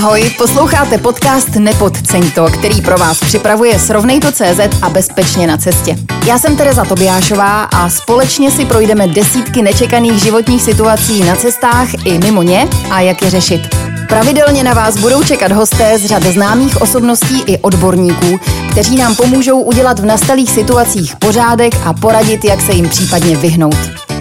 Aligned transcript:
Ahoj, 0.00 0.30
posloucháte 0.38 0.98
podcast 0.98 1.48
Nepodceň 1.56 2.30
to, 2.30 2.44
který 2.44 2.80
pro 2.80 2.98
vás 2.98 3.20
připravuje 3.20 3.78
Srovnej.cz 3.78 4.82
a 4.82 4.88
bezpečně 4.88 5.46
na 5.46 5.56
cestě. 5.56 5.96
Já 6.26 6.38
jsem 6.38 6.56
Tereza 6.56 6.84
Tobiášová 6.84 7.62
a 7.62 7.88
společně 7.90 8.50
si 8.50 8.64
projdeme 8.64 9.08
desítky 9.08 9.62
nečekaných 9.62 10.22
životních 10.22 10.62
situací 10.62 11.24
na 11.24 11.36
cestách 11.36 11.88
i 12.04 12.18
mimo 12.18 12.42
ně 12.42 12.68
a 12.90 13.00
jak 13.00 13.22
je 13.22 13.30
řešit. 13.30 13.76
Pravidelně 14.08 14.64
na 14.64 14.74
vás 14.74 14.96
budou 14.96 15.24
čekat 15.24 15.52
hosté 15.52 15.98
z 15.98 16.06
řad 16.06 16.22
známých 16.22 16.82
osobností 16.82 17.42
i 17.46 17.58
odborníků, 17.58 18.40
kteří 18.70 18.96
nám 18.96 19.16
pomůžou 19.16 19.60
udělat 19.60 19.98
v 19.98 20.06
nastalých 20.06 20.50
situacích 20.50 21.16
pořádek 21.16 21.74
a 21.84 21.92
poradit, 21.92 22.44
jak 22.44 22.60
se 22.60 22.72
jim 22.72 22.88
případně 22.88 23.36
vyhnout. 23.36 23.76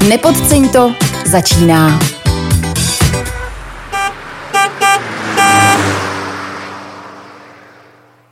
Nepodceň 0.07 0.69
to, 0.69 0.93
začíná. 1.25 1.99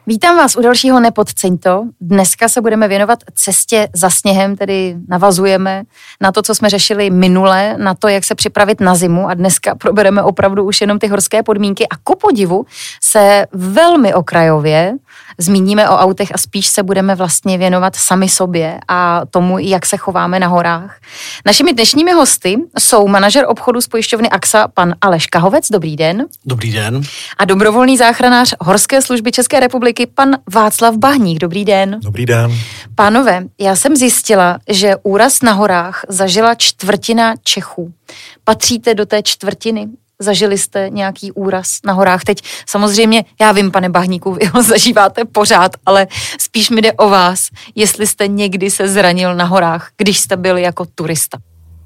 Vítám 0.09 0.38
vás 0.38 0.55
u 0.55 0.61
dalšího 0.61 0.99
Nepodceň 0.99 1.57
to. 1.57 1.84
Dneska 2.02 2.49
se 2.49 2.61
budeme 2.61 2.88
věnovat 2.88 3.20
cestě 3.34 3.88
za 3.93 4.09
sněhem, 4.09 4.55
tedy 4.55 4.95
navazujeme 5.07 5.84
na 6.21 6.31
to, 6.31 6.41
co 6.41 6.55
jsme 6.55 6.70
řešili 6.70 7.09
minule, 7.09 7.77
na 7.77 7.93
to, 7.93 8.07
jak 8.07 8.23
se 8.23 8.35
připravit 8.35 8.81
na 8.81 8.95
zimu 8.95 9.29
a 9.29 9.34
dneska 9.34 9.75
probereme 9.75 10.23
opravdu 10.23 10.63
už 10.63 10.81
jenom 10.81 10.99
ty 10.99 11.07
horské 11.07 11.43
podmínky 11.43 11.88
a 11.88 11.98
ku 12.03 12.17
podivu 12.17 12.65
se 13.03 13.45
velmi 13.51 14.13
okrajově 14.13 14.93
zmíníme 15.38 15.89
o 15.89 15.98
autech 15.98 16.31
a 16.34 16.38
spíš 16.38 16.67
se 16.67 16.84
budeme 16.84 17.16
vlastně 17.16 17.57
věnovat 17.57 17.95
sami 17.95 18.30
sobě 18.30 18.80
a 18.88 19.21
tomu, 19.30 19.59
jak 19.59 19.85
se 19.85 19.98
chováme 19.98 20.40
na 20.40 20.48
horách. 20.48 20.99
Našimi 21.45 21.73
dnešními 21.73 22.12
hosty 22.12 22.57
jsou 22.80 23.07
manažer 23.07 23.45
obchodu 23.48 23.81
z 23.81 23.88
pojišťovny 23.88 24.30
AXA, 24.30 24.67
pan 24.67 24.95
Aleš 25.02 25.27
Kahovec, 25.27 25.67
dobrý 25.71 25.95
den. 25.95 26.26
Dobrý 26.45 26.71
den. 26.71 27.02
A 27.38 27.45
dobrovolný 27.45 27.98
záchranář 27.98 28.53
Horské 28.59 29.01
služby 29.01 29.32
České 29.32 29.60
republiky, 29.60 30.05
pan 30.05 30.35
Václav 30.54 30.95
Bahník, 30.95 31.40
dobrý 31.40 31.65
den. 31.65 31.99
Dobrý 32.04 32.26
den. 32.26 32.51
Pánové, 32.95 33.43
já 33.60 33.76
jsem 33.76 33.95
zjistila, 33.95 34.60
že 34.70 34.95
úraz 35.04 35.41
na 35.41 35.51
horách 35.51 36.01
zažila 36.10 36.55
čtvrtina 36.55 37.34
Čechů. 37.43 37.93
Patříte 38.43 38.93
do 38.95 39.05
té 39.05 39.23
čtvrtiny? 39.23 39.88
Zažili 40.21 40.57
jste 40.57 40.90
nějaký 40.90 41.32
úraz 41.32 41.77
na 41.85 41.93
horách? 41.93 42.23
Teď 42.23 42.43
samozřejmě, 42.70 43.26
já 43.41 43.51
vím, 43.51 43.71
pane 43.71 43.90
Bahníku, 43.90 44.34
vy 44.34 44.46
ho 44.46 44.63
zažíváte 44.63 45.26
pořád, 45.26 45.71
ale 45.85 46.07
spíš 46.40 46.70
mi 46.70 46.82
jde 46.82 46.93
o 46.93 47.10
vás, 47.10 47.49
jestli 47.76 48.07
jste 48.07 48.27
někdy 48.27 48.71
se 48.71 48.88
zranil 48.88 49.35
na 49.35 49.45
horách, 49.45 49.90
když 49.98 50.20
jste 50.20 50.38
byl 50.38 50.57
jako 50.57 50.85
turista. 50.95 51.38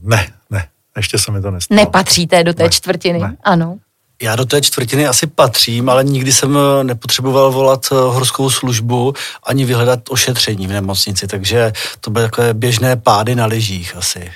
Ne, 0.01 0.27
ne, 0.49 0.67
ještě 0.97 1.17
se 1.17 1.31
mi 1.31 1.41
to 1.41 1.51
nestalo. 1.51 1.81
Nepatříte 1.81 2.43
do 2.43 2.53
té 2.53 2.63
ne, 2.63 2.69
čtvrtiny? 2.69 3.19
Ne. 3.19 3.37
Ano. 3.43 3.77
Já 4.21 4.35
do 4.35 4.45
té 4.45 4.61
čtvrtiny 4.61 5.07
asi 5.07 5.27
patřím, 5.27 5.89
ale 5.89 6.03
nikdy 6.03 6.31
jsem 6.31 6.57
eh, 6.57 6.83
nepotřeboval 6.83 7.51
volat 7.51 7.85
eh, 7.91 7.95
horskou 7.95 8.49
službu 8.49 9.13
ani 9.43 9.65
vyhledat 9.65 9.99
ošetření 10.09 10.67
v 10.67 10.71
nemocnici, 10.71 11.27
takže 11.27 11.73
to 11.99 12.11
byly 12.11 12.25
takové 12.25 12.53
běžné 12.53 12.95
pády 12.95 13.35
na 13.35 13.45
lyžích 13.45 13.95
asi. 13.95 14.31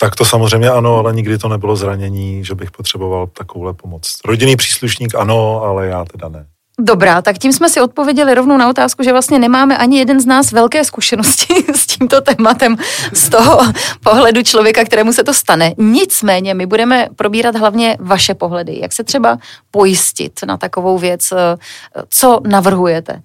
Tak 0.00 0.14
to 0.16 0.24
samozřejmě 0.24 0.70
ano, 0.70 0.96
ale 0.96 1.12
nikdy 1.12 1.38
to 1.38 1.48
nebylo 1.48 1.76
zranění, 1.76 2.44
že 2.44 2.54
bych 2.54 2.70
potřeboval 2.70 3.26
takovouhle 3.26 3.74
pomoc. 3.74 4.18
Rodinný 4.24 4.56
příslušník 4.56 5.14
ano, 5.14 5.62
ale 5.62 5.86
já 5.86 6.04
teda 6.04 6.28
ne. 6.28 6.46
Dobrá, 6.82 7.22
tak 7.22 7.38
tím 7.38 7.52
jsme 7.52 7.70
si 7.70 7.80
odpověděli 7.80 8.34
rovnou 8.34 8.56
na 8.56 8.70
otázku, 8.70 9.02
že 9.02 9.12
vlastně 9.12 9.38
nemáme 9.38 9.78
ani 9.78 9.98
jeden 9.98 10.20
z 10.20 10.26
nás 10.26 10.52
velké 10.52 10.84
zkušenosti 10.84 11.54
s 11.74 11.86
tímto 11.86 12.20
tématem 12.20 12.76
z 13.12 13.28
toho 13.28 13.60
pohledu 14.02 14.42
člověka, 14.42 14.84
kterému 14.84 15.12
se 15.12 15.24
to 15.24 15.34
stane. 15.34 15.74
Nicméně 15.78 16.54
my 16.54 16.66
budeme 16.66 17.08
probírat 17.16 17.56
hlavně 17.56 17.96
vaše 18.00 18.34
pohledy. 18.34 18.78
Jak 18.82 18.92
se 18.92 19.04
třeba 19.04 19.38
pojistit 19.70 20.40
na 20.46 20.56
takovou 20.56 20.98
věc? 20.98 21.32
Co 22.08 22.40
navrhujete? 22.46 23.22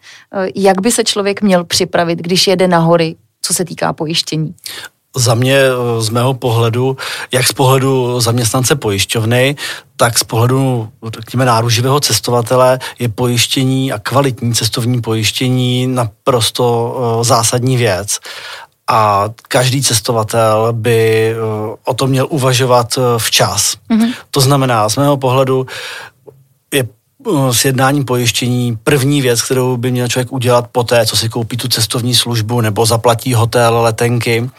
Jak 0.56 0.82
by 0.82 0.92
se 0.92 1.04
člověk 1.04 1.42
měl 1.42 1.64
připravit, 1.64 2.20
když 2.20 2.48
jede 2.48 2.68
na 2.68 2.78
hory, 2.78 3.16
co 3.42 3.54
se 3.54 3.66
týká 3.66 3.94
pojištění? 3.94 4.56
Za 5.16 5.36
mě, 5.36 5.58
eh, 5.58 6.02
z 6.02 6.10
mého 6.10 6.34
pohledu, 6.34 6.98
jak 7.32 7.48
z 7.48 7.54
pohledu 7.54 8.22
zaměstnance 8.22 8.76
pojišťovny, 8.76 9.56
tak 9.98 10.20
z 10.20 10.24
pohledu, 10.24 10.90
řekněme, 11.16 11.46
náruživého 11.46 12.00
cestovatele 12.00 12.80
je 13.00 13.10
pojištění 13.10 13.92
a 13.92 14.00
kvalitní 14.00 14.54
cestovní 14.54 15.02
pojištění 15.02 15.88
naprosto 15.88 16.98
eh, 16.98 17.24
zásadní 17.24 17.78
věc. 17.78 18.20
A 18.90 19.30
každý 19.48 19.82
cestovatel 19.82 20.68
by 20.72 21.32
eh, 21.32 21.36
o 21.86 21.94
tom 21.94 22.10
měl 22.10 22.28
uvažovat 22.30 23.00
včas. 23.18 23.76
Mm-hmm. 23.90 24.14
To 24.32 24.42
znamená, 24.42 24.90
z 24.90 24.98
mého 24.98 25.18
pohledu 25.18 25.68
je 27.26 27.54
s 27.54 27.66
jednáním 27.66 28.06
pojištění 28.06 28.78
první 28.84 29.22
věc, 29.22 29.42
kterou 29.42 29.78
by 29.78 29.92
měl 29.92 30.08
člověk 30.08 30.32
udělat 30.32 30.66
po 30.72 30.84
té, 30.84 31.06
co 31.06 31.18
si 31.18 31.30
koupí 31.30 31.58
tu 31.58 31.68
cestovní 31.68 32.16
službu 32.16 32.62
nebo 32.62 32.86
zaplatí 32.86 33.34
hotel, 33.34 33.82
letenky, 33.82 34.50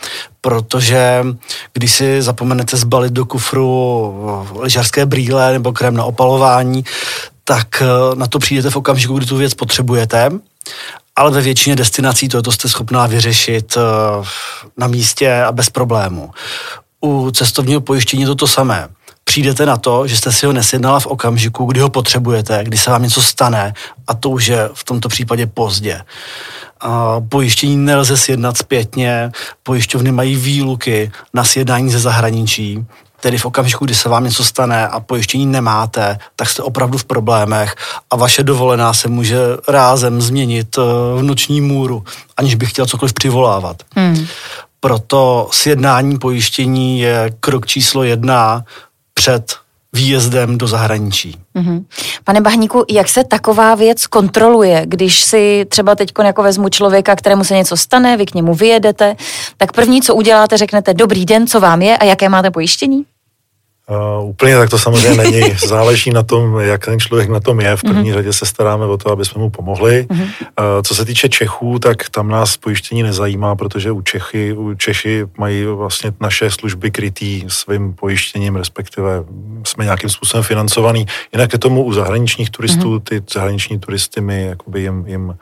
protože 0.40 1.24
když 1.72 1.92
si 1.92 2.22
zapomenete 2.22 2.76
zbalit 2.76 3.12
do 3.12 3.24
kufru 3.24 4.14
lyžařské 4.60 5.06
brýle 5.06 5.52
nebo 5.52 5.72
krém 5.72 5.94
na 5.94 6.04
opalování, 6.04 6.84
tak 7.44 7.82
eh, 7.82 8.16
na 8.16 8.26
to 8.26 8.38
přijdete 8.38 8.70
v 8.70 8.76
okamžiku, 8.76 9.14
kdy 9.18 9.26
tu 9.26 9.36
věc 9.36 9.54
potřebujete 9.54 10.30
ale 11.16 11.30
ve 11.30 11.40
většině 11.40 11.76
destinací 11.76 12.28
to, 12.28 12.52
jste 12.52 12.68
schopná 12.68 13.06
vyřešit 13.06 13.76
eh, 13.76 13.80
na 14.76 14.86
místě 14.86 15.42
a 15.42 15.52
bez 15.52 15.70
problému. 15.70 16.30
U 17.00 17.30
cestovního 17.30 17.80
pojištění 17.80 18.22
je 18.22 18.26
to 18.26 18.34
to 18.34 18.46
samé 18.46 18.88
přijdete 19.28 19.66
na 19.66 19.76
to, 19.76 20.06
že 20.06 20.16
jste 20.16 20.32
si 20.32 20.46
ho 20.46 20.52
nesjednala 20.52 21.00
v 21.00 21.06
okamžiku, 21.06 21.64
kdy 21.64 21.80
ho 21.80 21.90
potřebujete, 21.90 22.64
kdy 22.64 22.78
se 22.78 22.90
vám 22.90 23.02
něco 23.02 23.22
stane 23.22 23.74
a 24.06 24.14
to 24.14 24.30
už 24.30 24.46
je 24.46 24.70
v 24.74 24.84
tomto 24.84 25.08
případě 25.08 25.46
pozdě. 25.46 26.00
A 26.80 27.20
pojištění 27.20 27.76
nelze 27.76 28.16
sjednat 28.16 28.56
zpětně, 28.56 29.30
pojišťovny 29.62 30.12
mají 30.12 30.36
výluky 30.36 31.12
na 31.34 31.44
sjednání 31.44 31.90
ze 31.90 31.98
zahraničí, 31.98 32.86
tedy 33.20 33.38
v 33.38 33.46
okamžiku, 33.46 33.84
kdy 33.84 33.94
se 33.94 34.08
vám 34.08 34.24
něco 34.24 34.44
stane 34.44 34.88
a 34.88 35.00
pojištění 35.00 35.46
nemáte, 35.46 36.18
tak 36.36 36.48
jste 36.48 36.62
opravdu 36.62 36.98
v 36.98 37.04
problémech 37.04 37.74
a 38.10 38.16
vaše 38.16 38.42
dovolená 38.42 38.94
se 38.94 39.08
může 39.08 39.38
rázem 39.68 40.22
změnit 40.22 40.78
eh, 40.78 40.82
v 41.18 41.22
noční 41.22 41.60
můru, 41.60 42.04
aniž 42.36 42.54
bych 42.54 42.70
chtěl 42.70 42.86
cokoliv 42.86 43.12
přivolávat. 43.12 43.76
Hmm. 43.96 44.26
Proto 44.80 45.48
sjednání 45.52 46.18
pojištění 46.18 47.00
je 47.00 47.32
krok 47.40 47.66
číslo 47.66 48.02
jedna 48.02 48.64
před 49.18 49.56
výjezdem 49.92 50.58
do 50.58 50.66
zahraničí. 50.66 51.36
Mm-hmm. 51.56 51.84
Pane 52.24 52.40
Bahníku, 52.40 52.84
jak 52.90 53.08
se 53.08 53.24
taková 53.24 53.74
věc 53.74 54.06
kontroluje, 54.06 54.82
když 54.86 55.24
si 55.24 55.66
třeba 55.68 55.94
teď 55.94 56.12
jako 56.24 56.42
vezmu 56.42 56.68
člověka, 56.68 57.16
kterému 57.16 57.44
se 57.44 57.54
něco 57.54 57.76
stane, 57.76 58.16
vy 58.16 58.26
k 58.26 58.34
němu 58.34 58.54
vyjedete, 58.54 59.16
tak 59.56 59.72
první, 59.72 60.02
co 60.02 60.14
uděláte, 60.14 60.56
řeknete 60.56 60.94
dobrý 60.94 61.24
den, 61.24 61.46
co 61.46 61.60
vám 61.60 61.82
je 61.82 61.98
a 61.98 62.04
jaké 62.04 62.28
máte 62.28 62.50
pojištění? 62.50 63.04
Uh, 63.90 64.28
úplně 64.28 64.56
tak 64.56 64.70
to 64.70 64.78
samozřejmě 64.78 65.22
není. 65.22 65.54
Záleží 65.66 66.10
na 66.10 66.22
tom, 66.22 66.60
jak 66.60 66.84
ten 66.84 67.00
člověk 67.00 67.28
na 67.28 67.40
tom 67.40 67.60
je. 67.60 67.76
V 67.76 67.82
první 67.82 68.10
mm-hmm. 68.10 68.14
řadě 68.14 68.32
se 68.32 68.46
staráme 68.46 68.86
o 68.86 68.96
to, 68.96 69.10
aby 69.10 69.24
jsme 69.24 69.40
mu 69.40 69.50
pomohli. 69.50 70.06
Mm-hmm. 70.10 70.22
Uh, 70.22 70.82
co 70.82 70.94
se 70.94 71.04
týče 71.04 71.28
Čechů, 71.28 71.78
tak 71.78 72.08
tam 72.08 72.28
nás 72.28 72.56
pojištění 72.56 73.02
nezajímá, 73.02 73.56
protože 73.56 73.90
u 73.90 74.02
Čechy, 74.02 74.52
u 74.52 74.74
Češi 74.74 75.26
mají 75.38 75.64
vlastně 75.64 76.12
naše 76.20 76.50
služby 76.50 76.90
krytý 76.90 77.44
svým 77.48 77.92
pojištěním, 77.92 78.56
respektive 78.56 79.24
jsme 79.64 79.84
nějakým 79.84 80.10
způsobem 80.10 80.44
financovaný. 80.44 81.06
Jinak 81.32 81.52
je 81.52 81.58
tomu 81.58 81.84
u 81.84 81.92
zahraničních 81.92 82.50
turistů, 82.50 82.96
mm-hmm. 82.96 83.02
ty 83.02 83.22
zahraniční 83.32 83.78
turisty 83.78 84.20
my 84.20 84.46
jakoby 84.46 84.80
jim, 84.80 85.04
jim 85.06 85.34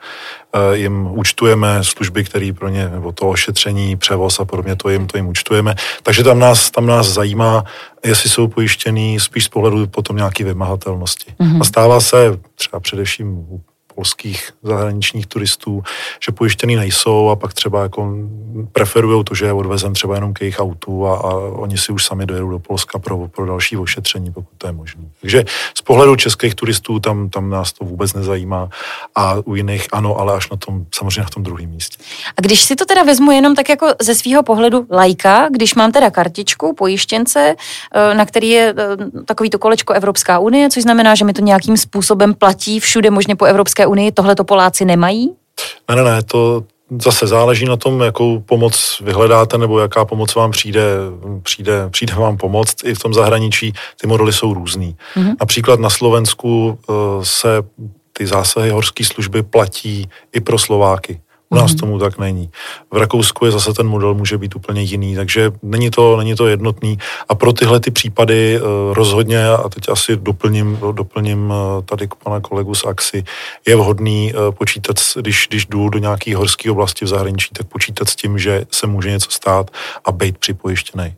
Eh, 0.55 0.77
jim 0.77 1.07
účtujeme 1.11 1.83
služby, 1.83 2.23
které 2.23 2.53
pro 2.53 2.69
ně, 2.69 2.89
nebo 2.89 3.11
to 3.11 3.29
ošetření, 3.29 3.95
převoz 3.95 4.39
a 4.39 4.45
podobně, 4.45 4.75
to 4.75 4.89
jim, 4.89 5.07
to 5.07 5.17
jim 5.17 5.27
účtujeme. 5.27 5.75
Takže 6.03 6.23
tam 6.23 6.39
nás, 6.39 6.71
tam 6.71 6.85
nás 6.85 7.07
zajímá, 7.07 7.63
jestli 8.05 8.29
jsou 8.29 8.47
pojištěný 8.47 9.19
spíš 9.19 9.43
z 9.43 9.49
pohledu 9.49 9.87
potom 9.87 10.15
nějaké 10.15 10.43
vymahatelnosti. 10.43 11.33
Mm-hmm. 11.39 11.61
A 11.61 11.63
stává 11.63 11.99
se 11.99 12.39
třeba 12.55 12.79
především 12.79 13.37
u 13.37 13.61
polských 13.95 14.49
zahraničních 14.63 15.27
turistů, 15.27 15.83
že 16.25 16.31
pojištěný 16.31 16.75
nejsou 16.75 17.29
a 17.29 17.35
pak 17.35 17.53
třeba 17.53 17.81
jako 17.81 18.15
preferují 18.71 19.23
to, 19.23 19.35
že 19.35 19.45
je 19.45 19.53
odvezen 19.53 19.93
třeba 19.93 20.15
jenom 20.15 20.33
k 20.33 20.41
jejich 20.41 20.59
autu 20.59 21.07
a, 21.07 21.17
a 21.17 21.33
oni 21.35 21.77
si 21.77 21.91
už 21.91 22.05
sami 22.05 22.25
dojedou 22.25 22.49
do 22.49 22.59
Polska 22.59 22.99
pro, 22.99 23.27
pro 23.27 23.45
další 23.45 23.77
ošetření, 23.77 24.31
pokud 24.31 24.57
to 24.57 24.67
je 24.67 24.73
možné. 24.73 25.01
Takže 25.21 25.45
z 25.77 25.81
pohledu 25.81 26.15
českých 26.15 26.55
turistů 26.55 26.99
tam, 26.99 27.29
tam 27.29 27.49
nás 27.49 27.73
to 27.73 27.85
vůbec 27.85 28.13
nezajímá 28.13 28.69
a 29.15 29.35
u 29.45 29.55
jiných 29.55 29.87
ano, 29.91 30.17
ale 30.17 30.33
až 30.33 30.49
na 30.49 30.57
tom, 30.57 30.85
samozřejmě 30.95 31.21
na 31.21 31.29
tom 31.29 31.43
druhém 31.43 31.69
místě. 31.69 31.97
A 32.37 32.41
když 32.41 32.61
si 32.61 32.75
to 32.75 32.85
teda 32.85 33.03
vezmu 33.03 33.31
jenom 33.31 33.55
tak 33.55 33.69
jako 33.69 33.87
ze 34.01 34.15
svého 34.15 34.43
pohledu 34.43 34.87
lajka, 34.91 35.49
když 35.51 35.75
mám 35.75 35.91
teda 35.91 36.09
kartičku 36.09 36.73
pojištěnce, 36.73 37.55
eh, 37.95 38.13
na 38.13 38.25
který 38.25 38.49
je 38.49 38.73
eh, 38.77 39.23
takový 39.25 39.49
to 39.49 39.59
kolečko 39.59 39.93
Evropská 39.93 40.39
unie, 40.39 40.69
což 40.69 40.83
znamená, 40.83 41.15
že 41.15 41.25
mi 41.25 41.33
to 41.33 41.41
nějakým 41.41 41.77
způsobem 41.77 42.33
platí 42.33 42.79
všude 42.79 43.09
možně 43.09 43.35
po 43.35 43.45
Evropské 43.45 43.84
unii, 43.87 44.11
tohle 44.11 44.35
to 44.35 44.43
Poláci 44.43 44.85
nemají? 44.85 45.31
Ne, 45.89 45.95
ne, 45.95 46.03
ne, 46.03 46.23
to 46.23 46.63
zase 47.01 47.27
záleží 47.27 47.65
na 47.65 47.77
tom, 47.77 48.01
jakou 48.01 48.39
pomoc 48.39 49.01
vyhledáte 49.03 49.57
nebo 49.57 49.79
jaká 49.79 50.05
pomoc 50.05 50.35
vám 50.35 50.51
přijde, 50.51 50.81
přijde, 51.43 51.89
přijde 51.89 52.13
vám 52.13 52.37
pomoct. 52.37 52.75
I 52.83 52.95
v 52.95 52.99
tom 52.99 53.13
zahraničí 53.13 53.73
ty 54.01 54.07
modely 54.07 54.33
jsou 54.33 54.53
různý. 54.53 54.95
Mm-hmm. 55.15 55.35
Například 55.39 55.79
na 55.79 55.89
Slovensku 55.89 56.79
uh, 56.87 56.95
se 57.23 57.63
ty 58.13 58.27
zásahy 58.27 58.69
horské 58.69 59.05
služby 59.05 59.43
platí 59.43 60.09
i 60.33 60.41
pro 60.41 60.57
Slováky. 60.57 61.21
U 61.49 61.55
nás 61.55 61.75
tomu 61.75 61.99
tak 61.99 62.17
není. 62.17 62.49
V 62.91 62.97
Rakousku 62.97 63.45
je 63.45 63.51
zase 63.51 63.73
ten 63.73 63.87
model 63.87 64.13
může 64.13 64.37
být 64.37 64.55
úplně 64.55 64.81
jiný, 64.81 65.15
takže 65.15 65.51
není 65.63 65.89
to, 65.89 66.17
není 66.17 66.35
to 66.35 66.47
jednotný. 66.47 66.97
A 67.29 67.35
pro 67.35 67.53
tyhle 67.53 67.79
ty 67.79 67.91
případy 67.91 68.61
uh, 68.61 68.67
rozhodně, 68.93 69.47
a 69.47 69.69
teď 69.69 69.89
asi 69.89 70.15
doplním, 70.15 70.79
doplním 70.91 71.49
uh, 71.49 71.55
tady 71.85 72.07
pana 72.23 72.39
kolegu 72.39 72.75
z 72.75 72.85
AXI, 72.85 73.23
je 73.67 73.75
vhodný 73.75 74.33
uh, 74.33 74.51
počítat, 74.51 74.95
když, 75.21 75.47
když 75.49 75.65
jdu 75.65 75.89
do 75.89 75.99
nějaké 75.99 76.35
horské 76.35 76.71
oblasti 76.71 77.05
v 77.05 77.07
zahraničí, 77.07 77.49
tak 77.53 77.67
počítat 77.67 78.09
s 78.09 78.15
tím, 78.15 78.39
že 78.39 78.65
se 78.71 78.87
může 78.87 79.11
něco 79.11 79.31
stát 79.31 79.71
a 80.05 80.11
být 80.11 80.37
připojištěný 80.37 81.15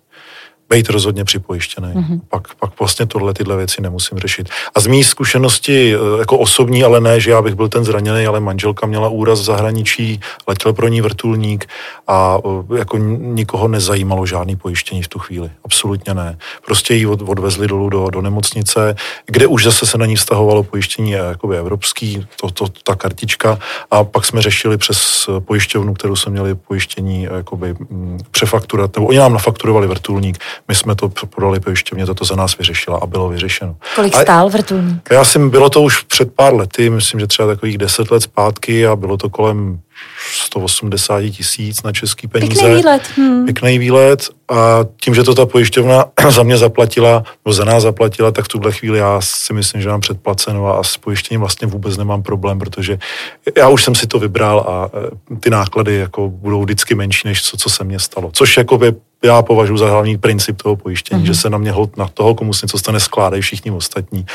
být 0.69 0.89
rozhodně 0.89 1.23
připojištěný. 1.23 1.87
Mm-hmm. 1.87 2.19
Pak, 2.29 2.55
pak 2.55 2.79
vlastně 2.79 3.05
tohle 3.05 3.33
tyhle 3.33 3.57
věci 3.57 3.81
nemusím 3.81 4.17
řešit. 4.19 4.49
A 4.75 4.79
z 4.79 4.87
mý 4.87 5.03
zkušenosti 5.03 5.95
eh, 5.95 6.19
jako 6.19 6.37
osobní, 6.37 6.83
ale 6.83 7.01
ne, 7.01 7.19
že 7.19 7.31
já 7.31 7.41
bych 7.41 7.55
byl 7.55 7.69
ten 7.69 7.85
zraněný, 7.85 8.25
ale 8.25 8.39
manželka 8.39 8.87
měla 8.87 9.09
úraz 9.09 9.39
v 9.39 9.43
zahraničí, 9.43 10.19
letěl 10.47 10.73
pro 10.73 10.87
ní 10.87 11.01
vrtulník 11.01 11.65
a 12.07 12.37
eh, 12.45 12.77
jako 12.77 12.97
nikoho 12.97 13.67
nezajímalo 13.67 14.25
žádný 14.25 14.55
pojištění 14.55 15.03
v 15.03 15.07
tu 15.07 15.19
chvíli. 15.19 15.49
Absolutně 15.65 16.13
ne. 16.13 16.37
Prostě 16.65 16.93
ji 16.93 17.05
od, 17.05 17.21
odvezli 17.21 17.67
dolů 17.67 17.89
do, 17.89 18.09
do 18.09 18.21
nemocnice, 18.21 18.95
kde 19.25 19.47
už 19.47 19.63
zase 19.63 19.85
se 19.85 19.97
na 19.97 20.05
ní 20.05 20.15
vztahovalo 20.15 20.63
pojištění 20.63 21.15
eh, 21.15 21.19
jakoby 21.19 21.57
evropský, 21.57 22.27
to, 22.41 22.51
to, 22.51 22.65
ta 22.83 22.95
kartička 22.95 23.59
a 23.91 24.03
pak 24.03 24.25
jsme 24.25 24.41
řešili 24.41 24.77
přes 24.77 25.29
pojišťovnu, 25.45 25.93
kterou 25.93 26.15
jsme 26.15 26.31
měli 26.31 26.55
pojištění 26.55 27.23
jakoby 27.23 27.75
přefakturat, 28.31 28.95
nebo 28.95 29.07
oni 29.07 29.17
nám 29.17 29.33
nafakturovali 29.33 29.87
vrtulník, 29.87 30.37
my 30.67 30.75
jsme 30.75 30.95
to 30.95 31.09
podali 31.09 31.59
pojišťovně, 31.59 32.05
to 32.05 32.25
za 32.25 32.35
nás 32.35 32.57
vyřešila 32.57 32.99
a 33.01 33.05
bylo 33.05 33.29
vyřešeno. 33.29 33.75
Kolik 33.95 34.15
a 34.15 34.21
stál 34.21 34.49
vrtulník? 34.49 35.09
Já 35.11 35.23
jsem, 35.23 35.49
bylo 35.49 35.69
to 35.69 35.81
už 35.81 36.01
před 36.01 36.33
pár 36.33 36.53
lety, 36.53 36.89
myslím, 36.89 37.19
že 37.19 37.27
třeba 37.27 37.47
takových 37.47 37.77
deset 37.77 38.11
let 38.11 38.23
zpátky 38.23 38.87
a 38.87 38.95
bylo 38.95 39.17
to 39.17 39.29
kolem 39.29 39.79
180 40.31 41.21
tisíc 41.21 41.83
na 41.83 41.91
český 41.91 42.27
peníze. 42.27 42.61
Pěkný 42.61 42.75
výlet. 42.75 43.01
Hmm. 43.17 43.45
Pěkný 43.45 43.79
výlet 43.79 44.29
a 44.49 44.85
tím, 45.01 45.15
že 45.15 45.23
to 45.23 45.35
ta 45.35 45.45
pojišťovna 45.45 46.05
za 46.29 46.43
mě 46.43 46.57
zaplatila, 46.57 47.23
nebo 47.45 47.53
za 47.53 47.65
nás 47.65 47.83
zaplatila, 47.83 48.31
tak 48.31 48.45
v 48.45 48.47
tuhle 48.47 48.71
chvíli 48.71 48.99
já 48.99 49.21
si 49.21 49.53
myslím, 49.53 49.81
že 49.81 49.89
mám 49.89 50.01
předplaceno 50.01 50.67
a 50.67 50.83
s 50.83 50.97
pojištěním 50.97 51.39
vlastně 51.39 51.67
vůbec 51.67 51.97
nemám 51.97 52.23
problém, 52.23 52.59
protože 52.59 52.99
já 53.57 53.69
už 53.69 53.83
jsem 53.83 53.95
si 53.95 54.07
to 54.07 54.19
vybral 54.19 54.59
a 54.59 54.89
e, 54.97 55.35
ty 55.39 55.49
náklady 55.49 55.95
jako 55.95 56.29
budou 56.29 56.63
vždycky 56.63 56.95
menší, 56.95 57.27
než 57.27 57.43
co, 57.43 57.57
co 57.57 57.69
se 57.69 57.83
mně 57.83 57.99
stalo. 57.99 58.31
Což 58.33 58.57
jako 58.57 58.77
by 58.77 58.93
já 59.23 59.41
považuji 59.41 59.77
za 59.77 59.89
hlavní 59.89 60.17
princip 60.17 60.61
toho 60.61 60.75
pojištění, 60.75 61.21
mm-hmm. 61.21 61.27
že 61.27 61.35
se 61.35 61.49
na 61.49 61.57
mě 61.57 61.71
hod 61.71 61.97
na 61.97 62.07
toho, 62.07 62.35
komu 62.35 62.53
se 62.53 62.65
něco 62.65 62.77
stane, 62.77 62.99
skládají 62.99 63.41
všichni 63.41 63.71
ostatní. 63.71 64.25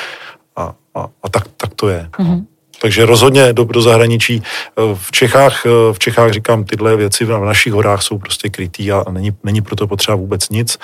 A, 0.56 0.74
a, 0.94 1.08
a 1.22 1.28
tak, 1.28 1.48
tak 1.56 1.74
to 1.74 1.88
je. 1.88 2.08
Mm-hmm. 2.18 2.44
Takže 2.82 3.06
rozhodně 3.06 3.52
do, 3.52 3.64
do 3.64 3.82
zahraničí. 3.82 4.42
Eh, 4.42 4.82
v 4.94 5.12
Čechách, 5.12 5.66
eh, 5.66 5.92
v 5.92 5.98
Čechách 5.98 6.32
říkám, 6.32 6.64
tyhle 6.64 6.96
věci 6.96 7.24
v 7.24 7.44
našich 7.44 7.72
horách 7.72 8.02
jsou 8.02 8.18
prostě 8.18 8.50
krytý 8.50 8.92
a 8.92 9.04
není, 9.10 9.30
není 9.44 9.62
proto 9.62 9.86
potřeba 9.86 10.16
vůbec 10.16 10.48
nic, 10.48 10.78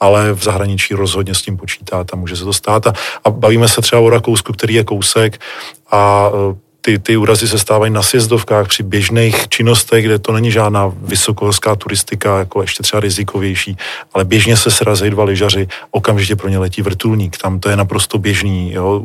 ale 0.00 0.32
v 0.32 0.42
zahraničí 0.42 0.94
rozhodně 0.94 1.34
s 1.34 1.42
tím 1.42 1.56
počítá 1.56 2.04
a 2.12 2.16
může 2.16 2.36
se 2.36 2.44
to 2.44 2.52
stát. 2.52 2.86
A, 2.86 2.92
a 3.24 3.30
bavíme 3.30 3.68
se 3.68 3.80
třeba 3.80 4.02
o 4.02 4.10
Rakousku, 4.10 4.52
který 4.52 4.74
je 4.74 4.84
kousek 4.84 5.40
a 5.90 6.28
eh, 6.28 6.56
ty, 6.80 6.98
ty 6.98 7.16
úrazy 7.16 7.48
se 7.48 7.58
stávají 7.58 7.92
na 7.92 8.02
sjezdovkách 8.02 8.68
při 8.68 8.82
běžných 8.82 9.48
činnostech, 9.48 10.04
kde 10.04 10.18
to 10.18 10.32
není 10.32 10.50
žádná 10.52 10.92
vysokohorská 11.02 11.76
turistika, 11.76 12.38
jako 12.38 12.60
ještě 12.62 12.82
třeba 12.82 13.00
rizikovější, 13.00 13.76
ale 14.14 14.24
běžně 14.24 14.56
se 14.56 14.70
srazejí 14.70 15.10
dva 15.10 15.24
lyžaři, 15.24 15.68
okamžitě 15.90 16.36
pro 16.36 16.48
ně 16.48 16.58
letí 16.58 16.82
vrtulník. 16.82 17.36
Tam 17.36 17.60
to 17.60 17.68
je 17.68 17.76
naprosto 17.76 18.18
běžný. 18.18 18.72
Jo 18.72 19.02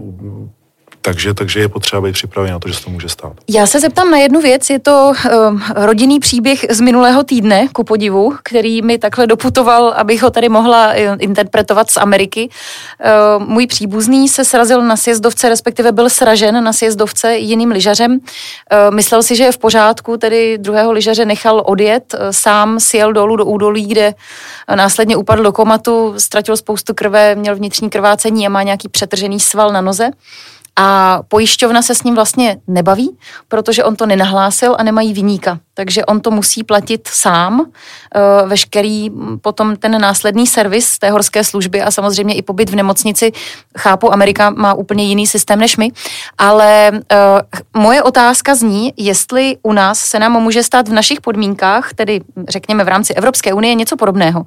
takže, 1.06 1.34
takže 1.34 1.60
je 1.60 1.70
potřeba 1.70 2.02
být 2.02 2.14
připravený 2.14 2.52
na 2.52 2.60
to, 2.60 2.68
že 2.68 2.74
se 2.74 2.84
to 2.84 2.90
může 2.90 3.10
stát. 3.10 3.34
Já 3.50 3.68
se 3.68 3.80
zeptám 3.80 4.12
na 4.12 4.18
jednu 4.18 4.42
věc. 4.42 4.70
Je 4.70 4.80
to 4.80 5.12
uh, 5.12 5.62
rodinný 5.76 6.20
příběh 6.20 6.66
z 6.70 6.82
minulého 6.82 7.24
týdne, 7.24 7.68
ku 7.74 7.84
podivu, 7.84 8.36
který 8.44 8.82
mi 8.82 8.98
takhle 8.98 9.28
doputoval, 9.28 9.94
abych 9.98 10.24
ho 10.24 10.30
tady 10.30 10.50
mohla 10.50 10.88
uh, 10.88 10.96
interpretovat 11.20 11.92
z 11.92 11.98
Ameriky. 11.98 12.50
Uh, 13.40 13.48
můj 13.48 13.68
příbuzný 13.68 14.30
se 14.30 14.46
srazil 14.46 14.82
na 14.82 14.98
sjezdovce, 14.98 15.50
respektive 15.50 15.92
byl 15.92 16.10
sražen 16.10 16.64
na 16.64 16.74
sjezdovce 16.74 17.36
jiným 17.36 17.72
lyžařem. 17.72 18.12
Uh, 18.12 18.96
myslel 18.96 19.24
si, 19.24 19.36
že 19.36 19.44
je 19.44 19.52
v 19.52 19.58
pořádku, 19.58 20.18
tedy 20.18 20.58
druhého 20.58 20.92
lyžaře 20.92 21.26
nechal 21.26 21.64
odjet. 21.66 22.16
Sám 22.32 22.80
sjel 22.80 23.14
dolů 23.14 23.36
do 23.36 23.46
údolí, 23.46 23.88
kde 23.88 24.14
následně 24.76 25.18
upadl 25.18 25.44
do 25.44 25.52
komatu, 25.52 26.14
ztratil 26.18 26.58
spoustu 26.58 26.94
krve, 26.94 27.36
měl 27.36 27.56
vnitřní 27.56 27.90
krvácení 27.90 28.46
a 28.46 28.50
má 28.50 28.64
nějaký 28.64 28.90
přetržený 28.90 29.40
sval 29.40 29.72
na 29.72 29.82
noze. 29.82 30.12
A 30.76 31.20
pojišťovna 31.28 31.82
se 31.82 31.96
s 31.96 32.04
ním 32.04 32.16
vlastně 32.16 32.58
nebaví, 32.68 33.18
protože 33.48 33.84
on 33.84 33.96
to 33.96 34.06
nenahlásil 34.06 34.76
a 34.80 34.84
nemají 34.84 35.14
vyníka 35.14 35.60
takže 35.74 36.06
on 36.06 36.20
to 36.20 36.32
musí 36.32 36.64
platit 36.64 37.08
sám, 37.08 37.66
eh, 37.66 38.20
veškerý 38.48 39.12
potom 39.42 39.76
ten 39.76 40.02
následný 40.02 40.48
servis 40.48 41.00
té 41.00 41.10
horské 41.10 41.44
služby 41.44 41.82
a 41.82 41.92
samozřejmě 41.92 42.34
i 42.34 42.42
pobyt 42.42 42.70
v 42.70 42.76
nemocnici. 42.76 43.32
Chápu, 43.78 44.14
Amerika 44.14 44.50
má 44.50 44.74
úplně 44.74 45.04
jiný 45.04 45.28
systém 45.28 45.60
než 45.60 45.78
my, 45.78 45.92
ale 46.38 46.92
eh, 47.12 47.18
moje 47.78 48.04
otázka 48.04 48.56
zní, 48.56 48.94
jestli 48.98 49.58
u 49.64 49.74
nás 49.74 50.00
se 50.00 50.20
nám 50.20 50.42
může 50.42 50.64
stát 50.64 50.88
v 50.88 50.94
našich 50.94 51.22
podmínkách, 51.22 51.94
tedy 51.94 52.22
řekněme 52.50 52.84
v 52.84 52.88
rámci 52.88 53.14
Evropské 53.14 53.54
unie, 53.54 53.76
něco 53.76 53.98
podobného, 53.98 54.46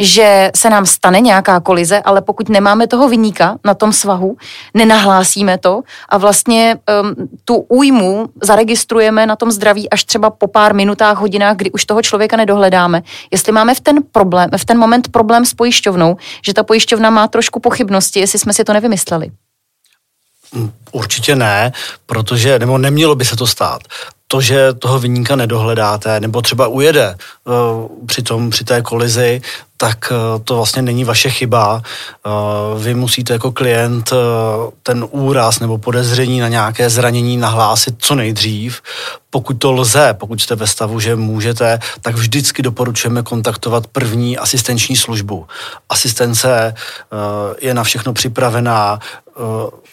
že 0.00 0.50
se 0.56 0.70
nám 0.70 0.86
stane 0.86 1.20
nějaká 1.20 1.60
kolize, 1.60 2.00
ale 2.00 2.22
pokud 2.22 2.48
nemáme 2.48 2.86
toho 2.86 3.08
vyníka 3.08 3.58
na 3.64 3.74
tom 3.74 3.92
svahu, 3.92 4.36
nenahlásíme 4.74 5.58
to 5.58 5.82
a 6.08 6.18
vlastně 6.18 6.76
um, 7.02 7.28
tu 7.44 7.56
újmu 7.68 8.28
zaregistrujeme 8.42 9.26
na 9.26 9.36
tom 9.36 9.50
zdraví 9.50 9.90
až 9.90 10.04
třeba 10.04 10.30
po 10.30 10.46
pár 10.46 10.65
pár 10.66 10.74
minutách, 10.74 11.18
hodinách, 11.18 11.56
kdy 11.56 11.70
už 11.70 11.84
toho 11.84 12.02
člověka 12.02 12.36
nedohledáme. 12.36 13.02
Jestli 13.30 13.52
máme 13.52 13.74
v 13.74 13.80
ten 13.80 13.96
problém, 14.12 14.50
v 14.56 14.64
ten 14.64 14.78
moment 14.78 15.08
problém 15.08 15.46
s 15.46 15.54
pojišťovnou, 15.54 16.16
že 16.42 16.54
ta 16.54 16.66
pojišťovna 16.66 17.10
má 17.10 17.28
trošku 17.30 17.60
pochybnosti, 17.60 18.20
jestli 18.20 18.38
jsme 18.38 18.52
si 18.52 18.64
to 18.64 18.72
nevymysleli. 18.72 19.30
Určitě 20.92 21.36
ne, 21.36 21.72
protože, 22.06 22.58
nebo 22.58 22.78
nemělo 22.78 23.14
by 23.14 23.24
se 23.24 23.36
to 23.36 23.46
stát. 23.46 23.80
To, 24.28 24.40
že 24.40 24.74
toho 24.74 24.98
vyníka 24.98 25.36
nedohledáte, 25.36 26.20
nebo 26.20 26.42
třeba 26.42 26.66
ujede 26.66 27.16
uh, 27.44 28.06
při, 28.06 28.22
tom, 28.22 28.50
při 28.50 28.64
té 28.64 28.82
kolizi, 28.82 29.42
tak 29.76 30.12
uh, 30.12 30.42
to 30.44 30.56
vlastně 30.56 30.82
není 30.82 31.04
vaše 31.04 31.30
chyba. 31.30 31.82
Uh, 32.26 32.82
vy 32.82 32.94
musíte 32.94 33.32
jako 33.32 33.52
klient 33.52 34.12
ten 34.82 35.06
úraz 35.10 35.60
nebo 35.60 35.78
podezření 35.78 36.40
na 36.40 36.48
nějaké 36.48 36.90
zranění 36.90 37.36
nahlásit 37.36 37.94
co 37.98 38.14
nejdřív. 38.14 38.82
Pokud 39.30 39.54
to 39.54 39.72
lze, 39.72 40.14
pokud 40.14 40.40
jste 40.40 40.54
ve 40.54 40.66
stavu, 40.66 41.00
že 41.00 41.16
můžete, 41.16 41.78
tak 42.00 42.14
vždycky 42.14 42.62
doporučujeme 42.62 43.22
kontaktovat 43.22 43.86
první 43.86 44.38
asistenční 44.38 44.96
službu. 44.96 45.46
Asistence 45.88 46.74
je 47.60 47.74
na 47.74 47.84
všechno 47.84 48.12
připravená, 48.12 48.98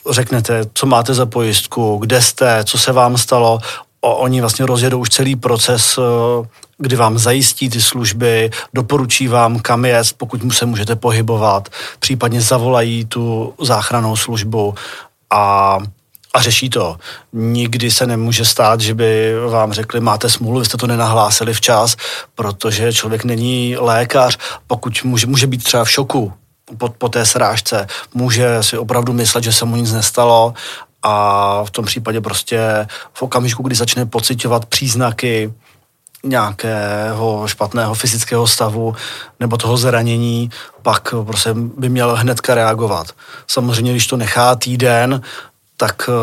řeknete, 0.09 0.61
co 0.73 0.85
máte 0.85 1.13
za 1.13 1.25
pojistku, 1.25 1.97
kde 1.97 2.21
jste, 2.21 2.63
co 2.63 2.77
se 2.77 2.91
vám 2.91 3.17
stalo, 3.17 3.59
oni 4.09 4.41
vlastně 4.41 4.65
rozjedou 4.65 4.99
už 4.99 5.09
celý 5.09 5.35
proces, 5.35 5.97
eh, 5.97 6.47
kdy 6.77 6.95
vám 6.95 7.17
zajistí 7.17 7.69
ty 7.69 7.81
služby, 7.81 8.51
doporučí 8.73 9.27
vám, 9.27 9.59
kam 9.59 9.85
jet, 9.85 10.07
pokud 10.17 10.43
mu 10.43 10.51
se 10.51 10.65
můžete 10.65 10.95
pohybovat, 10.95 11.69
případně 11.99 12.41
zavolají 12.41 13.05
tu 13.05 13.53
záchranou 13.61 14.15
službu 14.15 14.75
a 15.29 15.79
a 16.35 16.41
řeší 16.41 16.69
to. 16.69 16.97
Nikdy 17.33 17.91
se 17.91 18.07
nemůže 18.07 18.45
stát, 18.45 18.81
že 18.81 18.93
by 18.93 19.33
vám 19.49 19.73
řekli, 19.73 19.99
máte 19.99 20.29
smůlu, 20.29 20.59
vy 20.59 20.65
jste 20.65 20.77
to 20.77 20.87
nenahlásili 20.87 21.53
včas, 21.53 21.95
protože 22.35 22.93
člověk 22.93 23.23
není 23.23 23.75
lékař, 23.79 24.37
pokud 24.67 25.03
může, 25.03 25.27
může 25.27 25.47
být 25.47 25.63
třeba 25.63 25.83
v 25.83 25.91
šoku, 25.91 26.33
po, 26.77 26.89
po 26.89 27.09
té 27.09 27.25
srážce. 27.25 27.87
Může 28.13 28.63
si 28.63 28.77
opravdu 28.77 29.13
myslet, 29.13 29.43
že 29.43 29.53
se 29.53 29.65
mu 29.65 29.75
nic 29.75 29.91
nestalo 29.91 30.53
a 31.03 31.63
v 31.63 31.71
tom 31.71 31.85
případě 31.85 32.21
prostě 32.21 32.87
v 33.13 33.21
okamžiku, 33.21 33.63
kdy 33.63 33.75
začne 33.75 34.05
pocitovat 34.05 34.65
příznaky 34.65 35.53
nějakého 36.23 37.47
špatného 37.47 37.93
fyzického 37.93 38.47
stavu 38.47 38.95
nebo 39.39 39.57
toho 39.57 39.77
zranění, 39.77 40.49
pak 40.81 41.13
prostě 41.25 41.53
by 41.53 41.89
měl 41.89 42.15
hnedka 42.15 42.55
reagovat. 42.55 43.07
Samozřejmě, 43.47 43.91
když 43.91 44.07
to 44.07 44.17
nechá 44.17 44.55
týden, 44.55 45.21
tak 45.77 46.09
eh, 46.09 46.13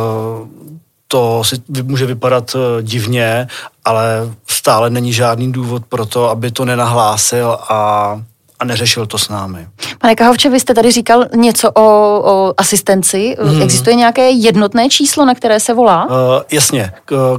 to 1.08 1.44
si 1.44 1.62
může 1.82 2.06
vypadat 2.06 2.56
eh, 2.56 2.82
divně, 2.82 3.48
ale 3.84 4.34
stále 4.46 4.90
není 4.90 5.12
žádný 5.12 5.52
důvod 5.52 5.86
pro 5.86 6.06
to, 6.06 6.30
aby 6.30 6.50
to 6.50 6.64
nenahlásil 6.64 7.58
a 7.68 8.22
a 8.60 8.64
neřešil 8.64 9.06
to 9.06 9.18
s 9.18 9.28
námi. 9.28 9.66
Pane 9.98 10.14
Kahovče, 10.14 10.50
vy 10.50 10.60
jste 10.60 10.74
tady 10.74 10.92
říkal 10.92 11.24
něco 11.36 11.70
o, 11.70 11.82
o 12.24 12.54
asistenci. 12.56 13.36
Hmm. 13.42 13.62
Existuje 13.62 13.96
nějaké 13.96 14.30
jednotné 14.30 14.88
číslo, 14.88 15.24
na 15.24 15.34
které 15.34 15.60
se 15.60 15.74
volá? 15.74 16.04
Uh, 16.04 16.14
jasně. 16.52 16.92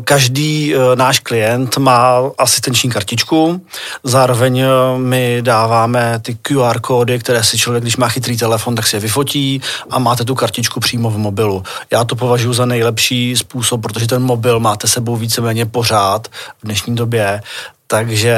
Každý 0.04 0.75
uh, 0.75 0.82
náš 0.96 1.20
klient 1.20 1.78
má 1.78 2.16
asistenční 2.38 2.90
kartičku, 2.90 3.62
zároveň 4.04 4.63
uh, 4.63 5.00
my 5.01 5.38
dáváme 5.42 6.20
ty 6.22 6.38
QR 6.42 6.80
kódy, 6.80 7.20
které 7.20 7.44
si 7.44 7.58
člověk, 7.58 7.84
když 7.84 7.98
má 7.98 8.08
chytrý 8.08 8.38
telefon, 8.38 8.75
tak 8.75 8.88
si 8.88 8.96
je 8.96 9.00
vyfotí 9.00 9.62
a 9.90 10.00
máte 10.00 10.25
tu 10.25 10.36
kartičku 10.36 10.80
přímo 10.80 11.10
v 11.10 11.18
mobilu. 11.18 11.63
Já 11.92 12.04
to 12.04 12.16
považuji 12.16 12.54
za 12.54 12.66
nejlepší 12.66 13.38
způsob, 13.38 13.82
protože 13.82 14.08
ten 14.08 14.22
mobil 14.22 14.60
máte 14.60 14.88
sebou 14.88 15.16
víceméně 15.16 15.66
pořád 15.66 16.28
v 16.28 16.63
dnešní 16.63 16.96
době 16.96 17.42
takže 17.91 18.36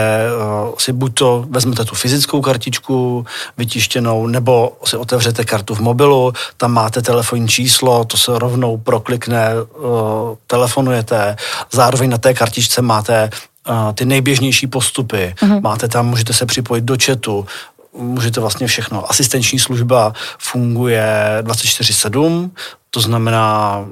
uh, 0.65 0.73
si 0.77 0.93
buď 0.93 1.13
to 1.13 1.45
vezmete 1.49 1.85
tu 1.85 1.95
fyzickou 1.95 2.41
kartičku 2.41 3.25
vytištěnou, 3.57 4.27
nebo 4.27 4.77
si 4.85 4.97
otevřete 4.97 5.45
kartu 5.45 5.75
v 5.75 5.79
mobilu, 5.79 6.33
tam 6.57 6.71
máte 6.71 7.01
telefonní 7.01 7.47
číslo, 7.47 8.05
to 8.05 8.17
se 8.17 8.39
rovnou 8.39 8.77
proklikne, 8.77 9.49
uh, 9.53 9.89
telefonujete, 10.47 11.35
zároveň 11.71 12.09
na 12.09 12.17
té 12.17 12.33
kartičce 12.33 12.81
máte 12.81 13.29
uh, 13.69 13.93
ty 13.93 14.05
nejběžnější 14.05 14.67
postupy, 14.67 15.35
uh-huh. 15.37 15.61
máte 15.61 15.87
tam, 15.87 16.07
můžete 16.07 16.33
se 16.33 16.45
připojit 16.45 16.83
do 16.83 16.97
chatu, 17.05 17.45
můžete 17.93 18.41
vlastně 18.41 18.67
všechno. 18.67 19.11
Asistenční 19.11 19.59
služba 19.59 20.13
funguje 20.39 21.37
24-7, 21.41 22.49
to 22.89 22.99
znamená, 22.99 23.85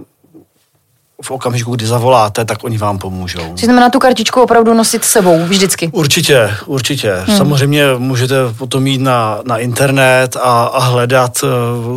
v 1.22 1.32
okamžiku, 1.32 1.76
kdy 1.76 1.86
zavoláte, 1.86 2.46
tak 2.46 2.64
oni 2.64 2.78
vám 2.78 3.00
pomůžou. 3.00 3.56
Co 3.56 3.66
znamená 3.66 3.90
tu 3.90 4.00
kartičku 4.00 4.42
opravdu 4.42 4.74
nosit 4.74 5.06
s 5.06 5.10
sebou 5.10 5.46
vždycky? 5.46 5.90
Určitě, 5.94 6.54
určitě. 6.66 7.14
Hmm. 7.14 7.38
Samozřejmě 7.38 7.86
můžete 7.98 8.36
potom 8.58 8.88
jít 8.88 9.02
na, 9.02 9.40
na 9.46 9.58
internet 9.58 10.36
a, 10.36 10.64
a 10.64 10.80
hledat 10.80 11.44
uh, 11.44 11.50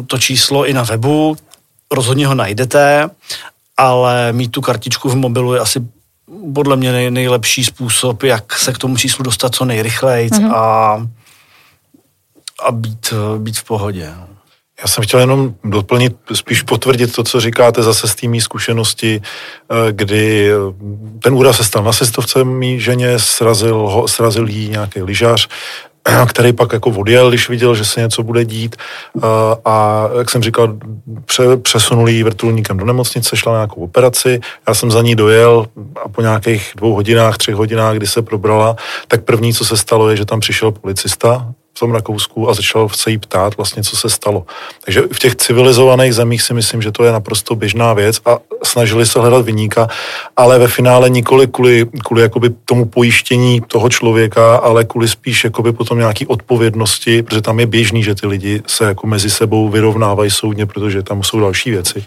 to 0.07 0.19
číslo 0.19 0.67
i 0.67 0.73
na 0.73 0.83
webu. 0.83 1.37
Rozhodně 1.93 2.27
ho 2.27 2.35
najdete, 2.35 3.11
ale 3.77 4.33
mít 4.33 4.49
tu 4.49 4.61
kartičku 4.61 5.09
v 5.09 5.17
mobilu 5.17 5.55
je 5.55 5.61
asi 5.61 5.83
podle 6.55 6.77
mě 6.77 6.93
nej, 6.93 7.11
nejlepší 7.11 7.65
způsob, 7.65 8.23
jak 8.23 8.59
se 8.59 8.73
k 8.73 8.79
tomu 8.79 8.97
číslu 8.97 9.25
dostat 9.25 9.55
co 9.55 9.65
nejrychleji 9.65 10.31
hmm. 10.33 10.55
a, 10.55 11.07
a 12.63 12.73
být, 12.73 13.15
být 13.39 13.59
v 13.59 13.65
pohodě. 13.65 14.15
Já 14.83 14.89
jsem 14.89 15.05
chtěl 15.05 15.21
jenom 15.21 15.55
doplnit, 15.65 16.17
spíš 16.33 16.63
potvrdit 16.63 17.13
to, 17.13 17.25
co 17.25 17.41
říkáte 17.41 17.83
zase 17.83 18.09
z 18.09 18.15
té 18.15 18.29
mý 18.29 18.41
zkušenosti, 18.41 19.21
eh, 19.21 19.93
kdy 19.93 20.51
eh, 20.51 20.55
ten 21.23 21.35
úraz 21.35 21.57
se 21.57 21.65
stal 21.65 21.85
na 21.85 21.93
cestovce 21.93 22.45
mý 22.45 22.81
ženě, 22.81 23.19
srazil, 23.19 23.77
ho, 23.77 24.09
srazil 24.09 24.49
jí 24.49 24.69
nějaký 24.69 25.03
lyžař, 25.03 25.49
který 26.29 26.53
pak 26.53 26.73
jako 26.73 26.91
odjel, 26.91 27.29
když 27.29 27.49
viděl, 27.49 27.75
že 27.75 27.85
se 27.85 28.01
něco 28.01 28.23
bude 28.23 28.45
dít 28.45 28.77
eh, 29.17 29.21
a 29.65 30.09
jak 30.19 30.31
jsem 30.31 30.43
říkal, 30.43 30.77
pře, 31.25 31.57
přesunul 31.57 32.09
jí 32.09 32.23
vrtulníkem 32.23 32.77
do 32.77 32.85
nemocnice, 32.85 33.37
šla 33.37 33.53
na 33.53 33.59
nějakou 33.59 33.81
operaci, 33.81 34.41
já 34.69 34.75
jsem 34.75 34.91
za 34.91 35.03
ní 35.03 35.15
dojel 35.15 35.67
a 36.05 36.09
po 36.09 36.23
nějakých 36.23 36.73
dvou 36.77 36.95
hodinách, 36.95 37.37
třech 37.37 37.55
hodinách, 37.55 37.97
kdy 37.97 38.07
se 38.07 38.23
probrala, 38.23 38.77
tak 39.09 39.25
první, 39.25 39.55
co 39.55 39.65
se 39.65 39.77
stalo, 39.77 40.11
je, 40.11 40.17
že 40.17 40.25
tam 40.25 40.41
přišel 40.41 40.73
policista, 40.73 41.55
v 41.77 41.81
tom 41.81 41.93
Rakousku 41.93 42.51
a 42.51 42.55
začal 42.55 42.89
se 42.89 43.11
jí 43.11 43.19
ptát 43.19 43.57
vlastně, 43.57 43.83
co 43.83 43.97
se 43.97 44.11
stalo. 44.11 44.47
Takže 44.85 45.03
v 45.13 45.19
těch 45.19 45.37
civilizovaných 45.37 46.15
zemích 46.15 46.43
si 46.43 46.55
myslím, 46.55 46.83
že 46.83 46.93
to 46.93 47.05
je 47.05 47.13
naprosto 47.13 47.55
běžná 47.55 47.93
věc 47.93 48.21
a 48.27 48.39
snažili 48.63 49.07
se 49.07 49.21
hledat 49.21 49.45
vyníka, 49.45 49.89
ale 50.37 50.59
ve 50.59 50.69
finále 50.69 51.11
nikoli 51.11 51.47
kvůli, 51.47 51.87
kvůli 52.05 52.23
jakoby 52.23 52.51
tomu 52.65 52.85
pojištění 52.85 53.61
toho 53.61 53.89
člověka, 53.89 54.57
ale 54.57 54.85
kvůli 54.85 55.09
spíš 55.09 55.45
jakoby 55.45 55.73
potom 55.73 55.99
nějaký 55.99 56.27
odpovědnosti, 56.27 57.23
protože 57.23 57.41
tam 57.41 57.61
je 57.61 57.67
běžný, 57.67 58.03
že 58.03 58.15
ty 58.15 58.27
lidi 58.27 58.63
se 58.67 58.85
jako 58.85 59.07
mezi 59.07 59.31
sebou 59.31 59.69
vyrovnávají 59.69 60.31
soudně, 60.31 60.67
protože 60.67 61.03
tam 61.03 61.23
jsou 61.23 61.41
další 61.41 61.71
věci. 61.71 62.05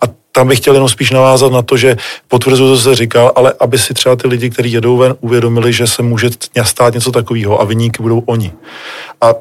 A 0.00 0.19
tam 0.32 0.48
bych 0.48 0.58
chtěl 0.58 0.74
jenom 0.74 0.88
spíš 0.88 1.10
navázat 1.10 1.52
na 1.52 1.62
to, 1.62 1.76
že 1.76 1.96
potvrzuji, 2.28 2.76
co 2.76 2.82
se 2.82 2.94
říkal, 2.94 3.32
ale 3.34 3.54
aby 3.60 3.78
si 3.78 3.94
třeba 3.94 4.16
ty 4.16 4.28
lidi, 4.28 4.50
kteří 4.50 4.72
jedou 4.72 4.96
ven, 4.96 5.14
uvědomili, 5.20 5.72
že 5.72 5.86
se 5.86 6.02
může 6.02 6.30
stát 6.62 6.94
něco 6.94 7.12
takového 7.12 7.60
a 7.60 7.64
vyníky 7.64 8.02
budou 8.02 8.22
oni. 8.26 8.52
A 9.20 9.34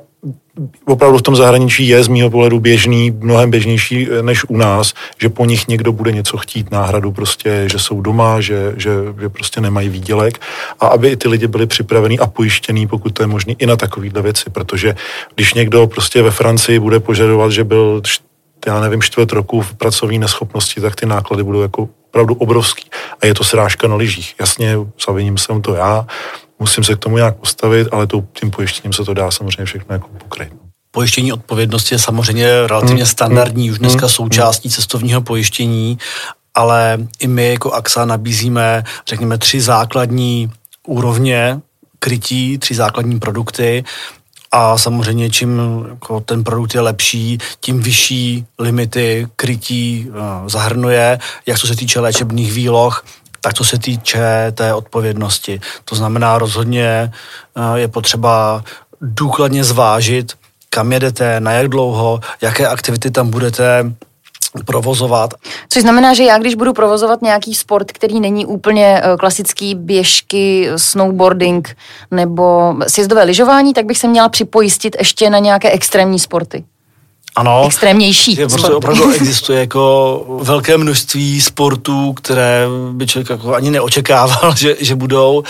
opravdu 0.86 1.18
v 1.18 1.22
tom 1.22 1.36
zahraničí 1.36 1.88
je 1.88 2.04
z 2.04 2.08
mýho 2.08 2.30
pohledu 2.30 2.60
běžný, 2.60 3.12
mnohem 3.12 3.52
běžnější 3.52 4.08
eh, 4.12 4.24
než 4.24 4.44
u 4.50 4.58
nás, 4.58 4.94
že 5.22 5.30
po 5.30 5.46
nich 5.46 5.68
někdo 5.68 5.92
bude 5.92 6.12
něco 6.12 6.38
chtít, 6.38 6.72
náhradu 6.72 7.12
prostě, 7.12 7.64
že 7.72 7.80
jsou 7.80 8.02
doma, 8.02 8.42
že, 8.42 8.74
že, 8.78 8.92
že 9.22 9.30
prostě 9.30 9.62
nemají 9.62 9.90
výdělek 9.90 10.40
a 10.80 10.88
aby 10.88 11.10
i 11.10 11.16
ty 11.16 11.30
lidi 11.30 11.48
byli 11.48 11.68
připravení 11.68 12.20
a 12.20 12.28
pojištění, 12.28 12.88
pokud 12.88 13.14
to 13.14 13.24
je 13.24 13.28
možné, 13.28 13.54
i 13.58 13.66
na 13.66 13.76
takovéhle 13.76 14.22
věci, 14.22 14.50
protože 14.50 14.96
když 15.36 15.54
někdo 15.54 15.88
prostě 15.88 16.22
ve 16.22 16.32
Francii 16.32 16.80
bude 16.80 17.00
požadovat, 17.00 17.52
že 17.52 17.64
byl 17.64 18.02
já 18.68 18.80
nevím, 18.80 19.02
čtvrt 19.02 19.32
roku 19.32 19.62
v 19.62 19.74
pracovní 19.74 20.20
neschopnosti, 20.20 20.82
tak 20.82 20.96
ty 20.96 21.06
náklady 21.06 21.44
budou 21.44 21.62
jako 21.62 21.90
opravdu 22.08 22.34
obrovský. 22.34 22.90
A 23.22 23.26
je 23.26 23.34
to 23.34 23.44
srážka 23.44 23.88
na 23.88 23.96
lyžích. 23.96 24.36
Jasně, 24.40 24.76
zaviním 25.06 25.38
jsem 25.38 25.62
to 25.62 25.76
já, 25.76 26.06
musím 26.60 26.84
se 26.84 26.96
k 26.96 27.00
tomu 27.00 27.18
nějak 27.18 27.38
postavit, 27.38 27.88
ale 27.92 28.08
tím 28.40 28.52
pojištěním 28.52 28.94
se 28.94 29.04
to 29.04 29.14
dá 29.14 29.32
samozřejmě 29.32 29.66
všechno 29.66 29.96
jako 29.96 30.08
pokryt. 30.08 30.54
Pojištění 30.92 31.34
odpovědnosti 31.34 31.96
je 31.96 32.00
samozřejmě 32.00 32.68
relativně 32.68 33.04
hmm. 33.04 33.12
standardní, 33.12 33.72
už 33.72 33.80
dneska 33.80 34.06
hmm. 34.06 34.10
součástí 34.10 34.70
cestovního 34.70 35.22
pojištění, 35.22 35.98
ale 36.56 36.98
i 37.20 37.28
my 37.28 37.50
jako 37.50 37.74
AXA 37.74 38.06
nabízíme, 38.06 38.84
řekněme, 39.08 39.38
tři 39.38 39.62
základní 39.62 40.52
úrovně 40.88 41.60
krytí, 42.00 42.58
tři 42.58 42.76
základní 42.76 43.20
produkty 43.20 43.84
a 44.52 44.78
samozřejmě 44.78 45.30
čím 45.30 45.62
jako 45.90 46.20
ten 46.20 46.44
produkt 46.44 46.76
je 46.76 46.82
lepší, 46.82 47.38
tím 47.60 47.80
vyšší 47.80 48.46
limity 48.60 49.28
krytí 49.36 50.08
uh, 50.10 50.48
zahrnuje, 50.48 51.20
jak 51.46 51.60
co 51.60 51.68
se 51.68 51.76
týče 51.76 52.00
léčebných 52.00 52.54
výloh, 52.54 53.06
tak 53.42 53.54
co 53.54 53.64
se 53.64 53.80
týče 53.80 54.52
té 54.52 54.74
odpovědnosti. 54.74 55.62
To 55.86 55.96
znamená 55.96 56.38
rozhodně 56.38 57.12
uh, 57.58 57.76
je 57.76 57.88
potřeba 57.88 58.64
důkladně 59.02 59.64
zvážit, 59.64 60.34
kam 60.70 60.94
jedete, 60.94 61.40
na 61.40 61.52
jak 61.52 61.68
dlouho, 61.68 62.20
jaké 62.42 62.68
aktivity 62.68 63.12
tam 63.12 63.30
budete 63.30 63.94
provozovat. 64.66 65.34
Což 65.70 65.82
znamená, 65.82 66.14
že 66.14 66.24
já 66.24 66.38
když 66.38 66.56
budu 66.56 66.74
provozovat 66.74 67.22
nějaký 67.22 67.56
sport, 67.56 67.92
který 67.92 68.20
není 68.20 68.46
úplně 68.46 69.02
eh, 69.04 69.18
klasický 69.18 69.76
běžky, 69.76 70.70
snowboarding 70.76 71.78
nebo 72.12 72.76
sjezdové 72.88 73.24
lyžování, 73.24 73.74
tak 73.74 73.86
bych 73.86 73.98
se 73.98 74.08
měla 74.08 74.30
připojistit 74.30 74.96
ještě 75.00 75.30
na 75.30 75.40
nějaké 75.40 75.72
extrémní 75.72 76.20
sporty. 76.20 76.64
Ano. 77.36 77.64
Extrémnější. 77.66 78.36
Je 78.40 78.48
prostě 78.48 78.72
opravdu 78.72 79.12
existuje 79.16 79.60
jako 79.60 80.26
velké 80.42 80.78
množství 80.78 81.42
sportů, 81.42 82.14
které 82.14 82.68
by 82.92 83.08
člověk 83.08 83.30
jako 83.30 83.56
ani 83.56 83.72
neočekával, 83.72 84.54
že, 84.58 84.76
že 84.80 84.96
budou, 84.96 85.44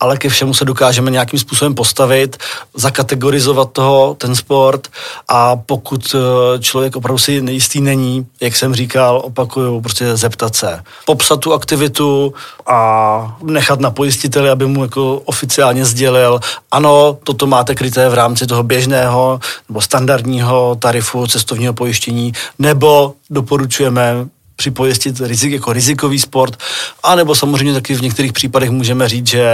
ale 0.00 0.16
ke 0.16 0.28
všemu 0.28 0.54
se 0.54 0.64
dokážeme 0.64 1.10
nějakým 1.10 1.38
způsobem 1.38 1.74
postavit, 1.74 2.36
zakategorizovat 2.74 3.72
toho, 3.72 4.16
ten 4.18 4.34
sport 4.36 4.88
a 5.28 5.56
pokud 5.56 6.14
eh, 6.14 6.58
člověk 6.58 6.96
opravdu 6.96 7.18
si 7.18 7.42
nejistý 7.42 7.80
není, 7.80 8.26
jak 8.40 8.56
jsem 8.56 8.74
říkal, 8.74 9.20
opakuju, 9.24 9.80
prostě 9.80 10.16
zeptat 10.16 10.56
se. 10.56 10.80
Popsat 11.06 11.40
tu 11.40 11.52
aktivitu 11.52 12.34
a 12.66 13.36
nechat 13.42 13.80
na 13.80 13.90
pojistiteli, 13.90 14.50
aby 14.50 14.66
mu 14.66 14.82
jako 14.82 15.20
oficiálně 15.24 15.84
sdělil, 15.84 16.40
ano, 16.70 17.18
toto 17.24 17.46
máte 17.46 17.74
kryté 17.74 18.08
v 18.08 18.14
rámci 18.14 18.46
toho 18.46 18.62
běžného 18.62 19.40
nebo 19.68 19.80
standardního 19.80 20.76
tarifu 20.78 21.25
cestovního 21.28 21.72
pojištění, 21.72 22.32
nebo 22.58 23.14
doporučujeme 23.30 24.26
připojistit 24.56 25.20
rizik 25.20 25.52
jako 25.52 25.72
rizikový 25.72 26.18
sport, 26.18 26.56
anebo 27.02 27.34
samozřejmě 27.34 27.74
taky 27.74 27.94
v 27.94 28.02
některých 28.02 28.32
případech 28.32 28.70
můžeme 28.70 29.08
říct, 29.08 29.26
že 29.26 29.48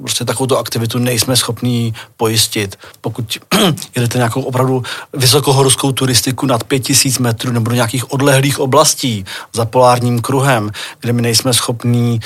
prostě 0.00 0.24
takovou 0.24 0.56
aktivitu 0.56 0.98
nejsme 0.98 1.36
schopní 1.36 1.94
pojistit. 2.16 2.78
Pokud 3.00 3.38
jedete 3.94 4.18
nějakou 4.18 4.42
opravdu 4.42 4.82
vysokohorskou 5.12 5.92
turistiku 5.92 6.46
nad 6.46 6.64
5000 6.64 7.18
metrů 7.18 7.52
nebo 7.52 7.70
do 7.70 7.74
nějakých 7.74 8.12
odlehlých 8.12 8.58
oblastí 8.58 9.24
za 9.52 9.64
polárním 9.64 10.20
kruhem, 10.20 10.70
kde 11.00 11.12
my 11.12 11.22
nejsme 11.22 11.52
schopní 11.52 12.20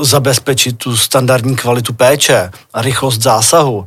zabezpečit 0.00 0.78
tu 0.78 0.96
standardní 0.96 1.56
kvalitu 1.56 1.92
péče 1.92 2.50
a 2.74 2.82
rychlost 2.82 3.22
zásahu, 3.22 3.86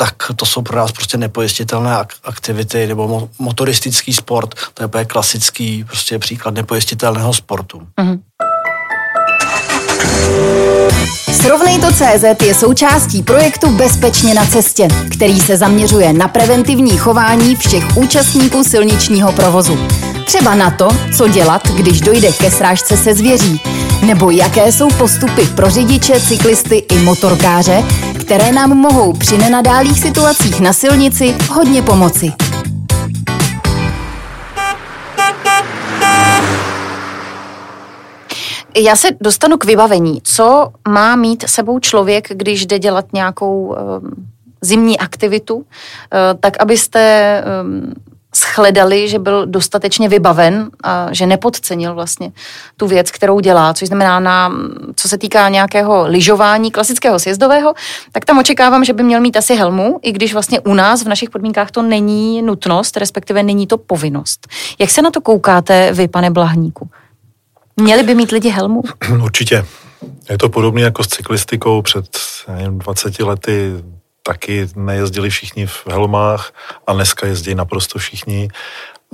tak 0.00 0.32
to 0.36 0.46
jsou 0.46 0.62
pro 0.62 0.76
nás 0.78 0.92
prostě 0.92 1.16
nepojistitelné 1.16 1.96
aktivity 2.24 2.86
nebo 2.86 3.28
motoristický 3.38 4.12
sport, 4.12 4.54
to 4.74 4.82
je 4.82 4.86
úplně 4.86 5.04
klasický 5.04 5.84
prostě 5.84 6.18
příklad 6.18 6.54
nepojistitelného 6.54 7.34
sportu. 7.34 7.86
Mm-hmm. 7.98 8.20
Srovnej 11.42 11.78
to 11.78 11.86
CZ 11.92 12.42
je 12.46 12.54
součástí 12.54 13.22
projektu 13.22 13.70
Bezpečně 13.70 14.34
na 14.34 14.46
cestě, 14.46 14.88
který 15.10 15.40
se 15.40 15.56
zaměřuje 15.56 16.12
na 16.12 16.28
preventivní 16.28 16.96
chování 16.96 17.56
všech 17.56 17.96
účastníků 17.96 18.64
silničního 18.64 19.32
provozu. 19.32 19.78
Třeba 20.26 20.54
na 20.54 20.70
to, 20.70 20.88
co 21.16 21.28
dělat, 21.28 21.68
když 21.68 22.00
dojde 22.00 22.32
ke 22.32 22.50
srážce 22.50 22.96
se 22.96 23.14
zvěří, 23.14 23.60
Nebo 24.06 24.30
jaké 24.30 24.72
jsou 24.72 24.88
postupy 24.88 25.46
pro 25.46 25.70
řidiče, 25.70 26.20
cyklisty 26.20 26.76
i 26.76 26.98
motorkáře, 26.98 27.82
které 28.20 28.52
nám 28.52 28.70
mohou 28.70 29.12
při 29.12 29.38
nenadálých 29.38 30.00
situacích 30.00 30.60
na 30.60 30.72
silnici 30.72 31.34
hodně 31.50 31.82
pomoci. 31.82 32.32
Já 38.76 38.96
se 38.96 39.08
dostanu 39.20 39.56
k 39.56 39.64
vybavení. 39.64 40.20
Co 40.22 40.68
má 40.88 41.16
mít 41.16 41.44
sebou 41.48 41.78
člověk, 41.78 42.28
když 42.30 42.66
jde 42.66 42.78
dělat 42.78 43.04
nějakou 43.12 43.66
um, 43.66 43.76
zimní 44.60 44.98
aktivitu, 44.98 45.56
uh, 45.56 45.62
tak 46.40 46.62
abyste 46.62 47.44
um, 47.62 47.94
shledali, 48.36 49.08
že 49.08 49.18
byl 49.18 49.46
dostatečně 49.46 50.08
vybaven 50.08 50.70
a 50.82 51.08
že 51.12 51.26
nepodcenil 51.26 51.94
vlastně 51.94 52.32
tu 52.76 52.86
věc, 52.86 53.10
kterou 53.10 53.40
dělá, 53.40 53.74
což 53.74 53.88
znamená, 53.88 54.20
na, 54.20 54.52
co 54.96 55.08
se 55.08 55.18
týká 55.18 55.48
nějakého 55.48 56.04
lyžování 56.06 56.70
klasického 56.70 57.18
sjezdového, 57.18 57.74
tak 58.12 58.24
tam 58.24 58.38
očekávám, 58.38 58.84
že 58.84 58.92
by 58.92 59.02
měl 59.02 59.20
mít 59.20 59.36
asi 59.36 59.54
helmu, 59.54 59.98
i 60.02 60.12
když 60.12 60.32
vlastně 60.32 60.60
u 60.60 60.74
nás 60.74 61.04
v 61.04 61.08
našich 61.08 61.30
podmínkách 61.30 61.70
to 61.70 61.82
není 61.82 62.42
nutnost, 62.42 62.96
respektive 62.96 63.42
není 63.42 63.66
to 63.66 63.78
povinnost. 63.78 64.46
Jak 64.78 64.90
se 64.90 65.02
na 65.02 65.10
to 65.10 65.20
koukáte 65.20 65.92
vy, 65.92 66.08
pane 66.08 66.30
Blahníku? 66.30 66.88
Měli 67.80 68.02
by 68.02 68.14
mít 68.14 68.30
lidi 68.32 68.48
helmu? 68.48 68.82
Určitě. 69.22 69.64
Je 70.30 70.38
to 70.38 70.48
podobné 70.48 70.80
jako 70.80 71.04
s 71.04 71.08
cyklistikou 71.08 71.82
před 71.82 72.06
nevím, 72.48 72.78
20 72.78 73.18
lety 73.18 73.72
taky 74.22 74.68
nejezdili 74.76 75.30
všichni 75.30 75.66
v 75.66 75.86
helmách 75.86 76.52
a 76.86 76.92
dneska 76.92 77.26
jezdí 77.26 77.54
naprosto 77.54 77.98
všichni. 77.98 78.48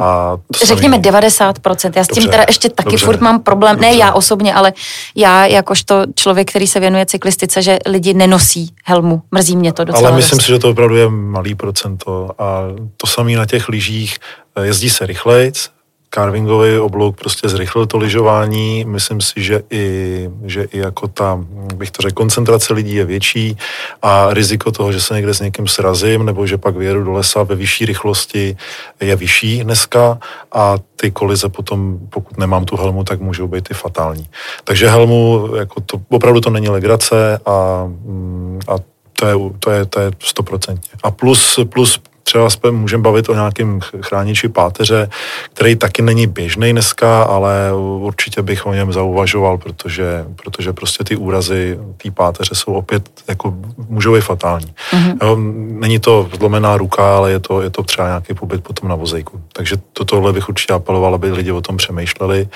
A 0.00 0.36
Řekněme 0.64 0.96
samý... 0.96 1.20
90%. 1.20 1.92
Já 1.96 2.04
s 2.04 2.08
tím 2.08 2.28
teda 2.28 2.44
ještě 2.48 2.68
taky 2.68 2.90
dobře, 2.90 3.04
furt 3.04 3.20
mám 3.20 3.42
problém. 3.42 3.76
Dobře. 3.76 3.90
Ne 3.90 3.96
já 3.96 4.12
osobně, 4.12 4.54
ale 4.54 4.72
já 5.14 5.46
jakožto 5.46 6.04
člověk, 6.14 6.50
který 6.50 6.66
se 6.66 6.80
věnuje 6.80 7.06
cyklistice, 7.06 7.62
že 7.62 7.78
lidi 7.86 8.14
nenosí 8.14 8.74
helmu. 8.84 9.22
Mrzí 9.30 9.56
mě 9.56 9.72
to 9.72 9.84
docela 9.84 10.08
Ale 10.08 10.16
myslím 10.16 10.38
dost. 10.38 10.46
si, 10.46 10.52
že 10.52 10.58
to 10.58 10.70
opravdu 10.70 10.96
je 10.96 11.08
malý 11.08 11.54
procento. 11.54 12.30
A 12.38 12.62
to 12.96 13.06
samé 13.06 13.32
na 13.32 13.46
těch 13.46 13.68
lyžích. 13.68 14.18
Jezdí 14.62 14.90
se 14.90 15.06
rychlejc, 15.06 15.70
carvingový 16.10 16.78
oblouk 16.78 17.16
prostě 17.16 17.48
zrychlil 17.48 17.86
to 17.86 17.98
lyžování. 17.98 18.84
Myslím 18.84 19.20
si, 19.20 19.42
že 19.42 19.62
i, 19.70 20.30
že 20.44 20.62
i 20.64 20.78
jako 20.78 21.08
ta, 21.08 21.44
bych 21.74 21.90
to 21.90 22.02
řekl, 22.02 22.14
koncentrace 22.14 22.72
lidí 22.72 22.94
je 22.94 23.04
větší 23.04 23.56
a 24.02 24.34
riziko 24.34 24.72
toho, 24.72 24.92
že 24.92 25.00
se 25.00 25.14
někde 25.14 25.34
s 25.34 25.40
někým 25.40 25.68
srazím 25.68 26.26
nebo 26.26 26.46
že 26.46 26.58
pak 26.58 26.76
vyjedu 26.76 27.04
do 27.04 27.12
lesa 27.12 27.42
ve 27.42 27.54
vyšší 27.54 27.86
rychlosti 27.86 28.56
je 29.00 29.16
vyšší 29.16 29.64
dneska 29.64 30.18
a 30.52 30.74
ty 30.96 31.10
kolize 31.10 31.48
potom, 31.48 31.98
pokud 32.10 32.38
nemám 32.38 32.64
tu 32.64 32.76
helmu, 32.76 33.04
tak 33.04 33.20
můžou 33.20 33.48
být 33.48 33.70
i 33.70 33.74
fatální. 33.74 34.28
Takže 34.64 34.88
helmu, 34.88 35.48
jako 35.56 35.80
to, 35.80 36.00
opravdu 36.08 36.40
to 36.40 36.50
není 36.50 36.68
legrace 36.68 37.38
a, 37.46 37.84
mm, 37.84 38.60
a 38.68 38.76
to 39.12 39.26
je, 39.26 39.34
to 39.60 39.70
je, 39.70 39.86
to 39.86 40.00
je 40.00 40.10
stoprocentně. 40.18 40.90
A 41.02 41.10
plus, 41.10 41.60
plus 41.72 42.00
třeba 42.28 42.50
se 42.50 42.70
můžeme 42.70 43.02
bavit 43.02 43.28
o 43.28 43.34
nějakém 43.34 43.80
chrániči 44.02 44.48
páteře, 44.48 45.08
který 45.54 45.76
taky 45.76 46.02
není 46.02 46.26
běžný 46.26 46.72
dneska, 46.72 47.22
ale 47.22 47.72
určitě 47.98 48.42
bych 48.42 48.66
o 48.66 48.74
něm 48.74 48.92
zauvažoval, 48.92 49.58
protože, 49.58 50.24
protože 50.36 50.72
prostě 50.72 51.04
ty 51.04 51.16
úrazy 51.16 51.78
té 52.02 52.10
páteře 52.10 52.54
jsou 52.54 52.72
opět, 52.72 53.08
jako 53.28 53.54
můžou 53.88 54.14
být 54.14 54.20
fatální. 54.20 54.74
Mm-hmm. 54.92 55.16
Jo, 55.22 55.36
není 55.80 55.98
to 55.98 56.28
zlomená 56.38 56.76
ruka, 56.76 57.16
ale 57.16 57.30
je 57.30 57.40
to, 57.40 57.62
je 57.62 57.70
to 57.70 57.82
třeba 57.82 58.06
nějaký 58.06 58.34
pobyt 58.34 58.62
potom 58.62 58.88
na 58.88 58.94
vozejku. 58.94 59.40
Takže 59.52 59.76
to, 59.92 60.04
tohle 60.04 60.32
bych 60.32 60.48
určitě 60.48 60.72
apeloval, 60.72 61.14
aby 61.14 61.32
lidi 61.32 61.52
o 61.52 61.60
tom 61.60 61.76
přemýšleli. 61.76 62.48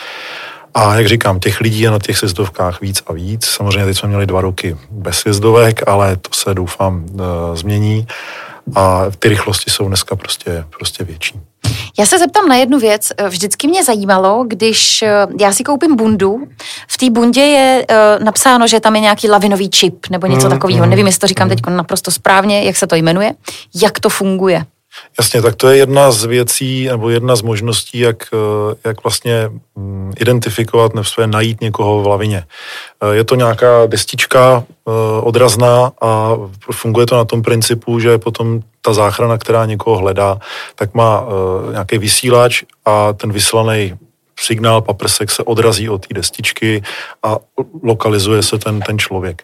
A 0.75 0.95
jak 0.95 1.09
říkám, 1.09 1.41
těch 1.41 1.61
lidí 1.61 1.81
je 1.81 1.91
na 1.91 1.99
těch 1.99 2.19
sjezdovkách 2.19 2.81
víc 2.81 3.03
a 3.07 3.13
víc. 3.13 3.47
Samozřejmě 3.47 3.85
teď 3.85 3.99
jsme 3.99 4.09
měli 4.09 4.27
dva 4.27 4.41
roky 4.41 4.77
bez 4.91 5.19
sjezdovek, 5.19 5.89
ale 5.89 6.17
to 6.17 6.31
se 6.33 6.55
doufám 6.55 7.07
e, 7.07 7.57
změní 7.57 8.07
a 8.75 9.05
ty 9.19 9.29
rychlosti 9.29 9.71
jsou 9.71 9.89
dneska 9.89 10.17
prostě, 10.17 10.65
prostě 10.79 11.05
větší. 11.05 11.41
Já 11.99 12.07
se 12.07 12.19
zeptám 12.19 12.49
na 12.49 12.57
jednu 12.57 12.79
věc. 12.79 13.13
Vždycky 13.29 13.69
mě 13.69 13.85
zajímalo, 13.85 14.45
když 14.49 15.03
eh, 15.03 15.27
já 15.41 15.53
si 15.53 15.65
koupím 15.65 15.97
bundu, 15.97 16.49
v 16.89 16.97
té 16.97 17.11
bundě 17.11 17.41
je 17.41 17.87
uh, 17.91 18.25
napsáno, 18.25 18.67
že 18.67 18.81
tam 18.81 18.95
je 18.95 19.01
nějaký 19.01 19.31
lavinový 19.31 19.71
čip 19.71 20.07
nebo 20.11 20.27
něco 20.27 20.47
mm, 20.47 20.51
takového. 20.51 20.85
Mm, 20.85 20.91
Nevím, 20.91 21.07
jestli 21.07 21.21
to 21.21 21.27
říkám 21.27 21.49
mm. 21.49 21.57
teď 21.57 21.67
naprosto 21.67 22.11
správně, 22.11 22.63
jak 22.63 22.77
se 22.77 22.87
to 22.87 22.95
jmenuje. 22.95 23.33
Jak 23.75 24.01
to 24.01 24.09
funguje? 24.09 24.65
Jasně, 25.19 25.43
tak 25.43 25.57
to 25.57 25.69
je 25.69 25.77
jedna 25.77 26.11
z 26.11 26.25
věcí, 26.25 26.89
nebo 26.89 27.11
jedna 27.11 27.37
z 27.37 27.43
možností, 27.43 27.99
jak, 27.99 28.17
eh, 28.33 28.77
jak 28.85 29.05
vlastně 29.05 29.51
mm, 29.77 30.13
identifikovat, 30.19 30.95
nebo 30.95 31.05
své 31.05 31.27
najít 31.27 31.61
někoho 31.61 32.03
v 32.03 32.07
lavině. 32.07 32.45
Eh, 33.03 33.15
je 33.15 33.25
to 33.25 33.35
nějaká 33.35 33.87
destička 33.87 34.65
eh, 34.67 34.91
odrazná 35.21 35.93
a 36.01 36.37
funguje 36.73 37.07
to 37.07 37.17
na 37.17 37.25
tom 37.25 37.43
principu, 37.43 38.01
že 38.01 38.19
potom 38.19 38.61
ta 38.83 38.93
záchrana, 38.93 39.39
která 39.39 39.67
někoho 39.67 39.97
hledá, 39.97 40.39
tak 40.75 40.95
má 40.95 41.25
nějaký 41.73 41.99
vysílač 41.99 42.63
a 42.85 43.13
ten 43.13 43.33
vysílaný 43.33 43.95
signál 44.41 44.81
paprsek 44.81 45.31
se 45.31 45.43
odrazí 45.43 45.89
od 45.89 46.07
té 46.07 46.15
destičky 46.15 46.83
a 47.23 47.37
lokalizuje 47.83 48.43
se 48.43 48.59
ten, 48.59 48.81
ten 48.81 48.99
člověk. 48.99 49.43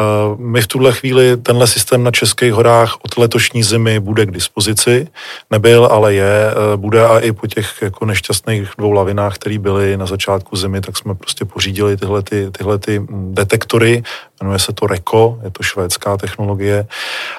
Eh, 0.00 0.04
my 0.36 0.62
v 0.62 0.66
tuhle 0.66 0.92
chvíli 0.92 1.36
tenhle 1.36 1.66
systém 1.66 2.04
na 2.04 2.10
Českých 2.10 2.52
horách 2.52 2.96
od 3.02 3.16
letošní 3.16 3.62
zimy 3.62 4.00
bude 4.00 4.26
k 4.26 4.30
dispozici. 4.30 5.08
Nebyl, 5.50 5.86
ale 5.86 6.14
je. 6.14 6.50
Eh, 6.50 6.76
bude 6.76 7.06
a 7.06 7.18
i 7.18 7.32
po 7.32 7.46
těch 7.46 7.82
jako 7.82 8.06
nešťastných 8.06 8.68
dvou 8.78 8.92
lavinách, 8.92 9.34
které 9.34 9.58
byly 9.58 9.96
na 9.96 10.06
začátku 10.06 10.56
zimy, 10.56 10.80
tak 10.80 10.98
jsme 10.98 11.14
prostě 11.14 11.44
pořídili 11.44 11.96
tyhle, 11.96 12.22
ty, 12.22 12.50
tyhle 12.50 12.78
ty 12.78 13.02
detektory, 13.10 14.02
jmenuje 14.44 14.58
se 14.58 14.72
to 14.72 14.86
RECO, 14.86 15.38
je 15.44 15.50
to 15.50 15.62
švédská 15.62 16.16
technologie. 16.16 16.86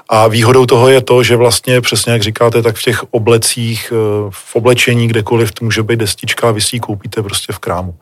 A 0.09 0.27
výhodou 0.27 0.65
toho 0.65 0.89
je 0.89 1.01
to, 1.01 1.23
že 1.23 1.35
vlastně 1.35 1.81
přesně 1.81 2.13
jak 2.13 2.21
říkáte, 2.21 2.61
tak 2.61 2.75
v 2.75 2.83
těch 2.83 3.13
oblecích, 3.13 3.93
eh, 3.93 4.29
v 4.29 4.55
oblečení, 4.55 5.07
kdekoliv 5.07 5.51
může 5.61 5.83
být 5.83 5.99
destička, 5.99 6.51
vy 6.51 6.61
si 6.61 6.75
ji 6.75 6.79
koupíte 6.79 7.23
prostě 7.23 7.53
v 7.53 7.59
krámu. 7.59 7.95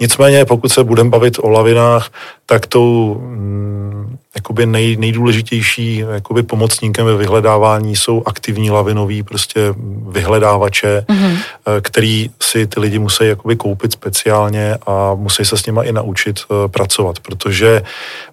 Nicméně, 0.00 0.44
pokud 0.44 0.68
se 0.68 0.84
budeme 0.84 1.10
bavit 1.10 1.38
o 1.38 1.48
lavinách, 1.48 2.10
tak 2.46 2.66
tou 2.66 3.14
mm, 3.20 4.16
jakoby 4.34 4.66
nej, 4.66 4.96
nejdůležitější 4.96 6.04
jakoby 6.10 6.42
pomocníkem 6.42 7.06
ve 7.06 7.16
vyhledávání 7.16 7.96
jsou 7.96 8.22
aktivní 8.26 8.70
lavinový 8.70 9.22
prostě 9.22 9.60
vyhledávače, 10.08 11.04
mm-hmm. 11.08 11.38
který 11.80 12.30
si 12.42 12.66
ty 12.66 12.80
lidi 12.80 12.98
musí 12.98 13.26
jakoby 13.26 13.56
koupit 13.56 13.92
speciálně 13.92 14.76
a 14.86 15.14
musí 15.14 15.44
se 15.44 15.56
s 15.56 15.66
nima 15.66 15.82
i 15.82 15.92
naučit 15.92 16.40
pracovat, 16.66 17.18
protože, 17.20 17.82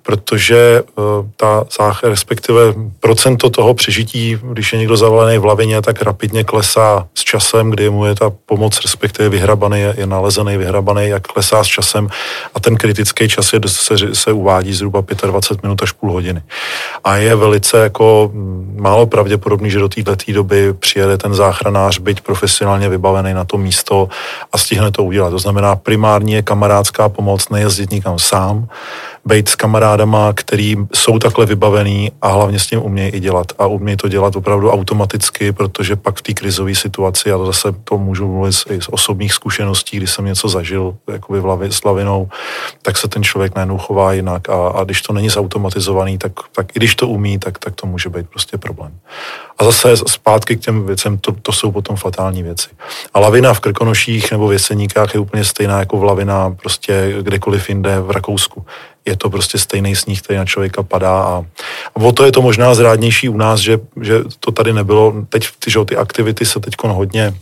protože 0.03 0.83
uh, 0.95 1.03
ta 1.35 1.65
respektive 2.03 2.61
procento 2.99 3.49
toho 3.49 3.73
přežití, 3.73 4.37
když 4.43 4.73
je 4.73 4.79
někdo 4.79 4.97
zavalený 4.97 5.37
v 5.37 5.45
lavině, 5.45 5.81
tak 5.81 6.01
rapidně 6.01 6.43
klesá 6.43 7.07
s 7.15 7.23
časem, 7.23 7.69
kdy 7.69 7.89
mu 7.89 8.05
je 8.05 8.15
ta 8.15 8.31
pomoc 8.45 8.81
respektive 8.81 9.29
vyhrabaný, 9.29 9.79
je, 9.79 9.93
je 9.97 10.07
nalezený, 10.07 10.57
vyhrabaný, 10.57 11.07
jak 11.07 11.27
klesá 11.27 11.63
s 11.63 11.67
časem 11.67 12.07
a 12.55 12.59
ten 12.59 12.75
kritický 12.75 13.29
čas 13.29 13.53
je, 13.53 13.59
se, 13.67 13.95
se 14.13 14.31
uvádí 14.31 14.73
zhruba 14.73 15.03
25 15.25 15.63
minut 15.63 15.83
až 15.83 15.91
půl 15.91 16.11
hodiny. 16.11 16.41
A 17.03 17.17
je 17.17 17.35
velice 17.35 17.77
jako 17.77 18.31
mm, 18.33 18.77
málo 18.79 19.05
pravděpodobný, 19.05 19.71
že 19.71 19.79
do 19.79 19.89
této 19.89 20.31
doby 20.33 20.73
přijede 20.73 21.17
ten 21.17 21.33
záchranář, 21.33 21.99
byť 21.99 22.21
profesionálně 22.21 22.89
vybavený 22.89 23.33
na 23.33 23.45
to 23.45 23.57
místo 23.57 24.09
a 24.53 24.57
stihne 24.57 24.91
to 24.91 25.03
udělat. 25.03 25.29
To 25.29 25.39
znamená, 25.39 25.75
primární 25.75 26.33
je 26.33 26.41
kamarádská 26.41 27.09
pomoc, 27.09 27.49
nejezdit 27.49 27.91
nikam 27.91 28.19
sám, 28.19 28.67
být 29.25 29.49
s 29.51 29.55
kamarádama, 29.55 30.33
který 30.33 30.75
jsou 30.93 31.19
takhle 31.19 31.45
vybavený 31.45 32.11
a 32.21 32.27
hlavně 32.27 32.59
s 32.59 32.67
tím 32.67 32.81
umějí 32.83 33.09
i 33.09 33.19
dělat. 33.19 33.47
A 33.59 33.65
umějí 33.67 33.97
to 33.97 34.07
dělat 34.07 34.35
opravdu 34.35 34.71
automaticky, 34.71 35.51
protože 35.51 35.95
pak 35.95 36.17
v 36.17 36.21
té 36.21 36.33
krizové 36.33 36.75
situaci, 36.75 37.31
a 37.31 37.37
to 37.37 37.45
zase 37.45 37.71
to 37.83 37.97
můžu 37.97 38.27
mluvit 38.27 38.55
i 38.69 38.81
z 38.81 38.87
osobních 38.91 39.33
zkušeností, 39.33 39.97
kdy 39.97 40.07
jsem 40.07 40.25
něco 40.25 40.49
zažil 40.49 40.95
jakoby 41.11 41.39
v 41.39 41.45
lavi, 41.45 41.71
s 41.71 41.83
lavinou, 41.83 42.29
tak 42.81 42.97
se 42.97 43.07
ten 43.07 43.23
člověk 43.23 43.55
najednou 43.55 43.77
chová 43.77 44.13
jinak. 44.13 44.49
A, 44.49 44.67
a 44.67 44.83
když 44.83 45.01
to 45.01 45.13
není 45.13 45.29
zautomatizovaný, 45.29 46.17
tak, 46.17 46.31
tak 46.55 46.75
i 46.75 46.79
když 46.79 46.95
to 46.95 47.07
umí, 47.07 47.39
tak, 47.39 47.59
tak 47.59 47.75
to 47.75 47.87
může 47.87 48.09
být 48.09 48.29
prostě 48.29 48.57
problém. 48.57 48.91
A 49.57 49.63
zase 49.63 49.97
zpátky 49.97 50.55
k 50.55 50.59
těm 50.59 50.85
věcem, 50.85 51.17
to, 51.17 51.31
to 51.31 51.51
jsou 51.51 51.71
potom 51.71 51.95
fatální 51.95 52.43
věci. 52.43 52.69
A 53.13 53.19
lavina 53.19 53.53
v 53.53 53.59
Krkonoších 53.59 54.31
nebo 54.31 54.47
v 54.47 54.53
Jeseníkách 54.53 55.13
je 55.13 55.19
úplně 55.19 55.45
stejná 55.45 55.79
jako 55.79 55.97
v 55.97 56.03
lavina 56.03 56.55
prostě 56.61 57.15
kdekoliv 57.21 57.69
jinde 57.69 57.99
v 57.99 58.11
Rakousku 58.11 58.65
je 59.05 59.15
to 59.17 59.29
prostě 59.29 59.57
stejný 59.57 59.95
sníh, 59.95 60.21
který 60.21 60.37
na 60.37 60.45
člověka 60.45 60.83
padá 60.83 61.21
a, 61.23 61.45
o 61.93 62.11
to 62.11 62.25
je 62.25 62.31
to 62.31 62.41
možná 62.41 62.73
zrádnější 62.73 63.29
u 63.29 63.37
nás, 63.37 63.59
že, 63.59 63.79
že 64.01 64.21
to 64.39 64.51
tady 64.51 64.73
nebylo. 64.73 65.13
Teď 65.29 65.47
ty, 65.59 65.71
že, 65.71 65.85
ty 65.85 65.95
aktivity 65.95 66.45
se 66.45 66.59
teď 66.59 66.73
hodně 66.83 67.33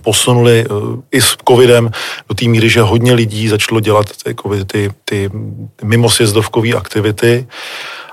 posunuli 0.00 0.66
uh, 0.66 1.00
i 1.10 1.20
s 1.20 1.36
covidem 1.48 1.90
do 2.28 2.34
té 2.34 2.44
míry, 2.48 2.68
že 2.68 2.80
hodně 2.80 3.12
lidí 3.12 3.48
začalo 3.48 3.80
dělat 3.80 4.06
ty, 4.24 4.34
ty, 4.66 4.90
ty 5.04 5.30
mimosjezdovkové 5.82 6.72
aktivity 6.72 7.46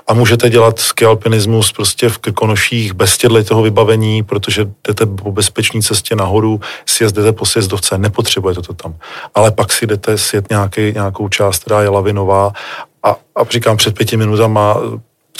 a 0.06 0.14
můžete 0.14 0.50
dělat 0.50 0.78
ski 0.78 1.04
alpinismus 1.04 1.72
prostě 1.72 2.08
v 2.08 2.18
Krkonoších 2.18 2.92
bez 2.92 3.18
těhle 3.18 3.44
toho 3.44 3.62
vybavení, 3.62 4.22
protože 4.22 4.66
jdete 4.88 5.06
po 5.06 5.32
bezpečné 5.32 5.82
cestě 5.82 6.16
nahoru, 6.16 6.60
sjezdete 6.86 7.32
po 7.32 7.46
sjezdovce, 7.46 7.98
nepotřebujete 7.98 8.62
to 8.62 8.74
tam. 8.74 8.94
Ale 9.34 9.50
pak 9.50 9.72
si 9.72 9.86
jdete 9.86 10.18
sjet 10.18 10.50
nějaký, 10.50 10.92
nějakou 10.92 11.28
část, 11.28 11.58
která 11.64 11.82
je 11.82 11.88
lavinová 11.88 12.52
a, 13.02 13.10
a 13.10 13.44
říkám, 13.50 13.76
před 13.76 13.94
pěti 13.94 14.16
minutama 14.16 14.76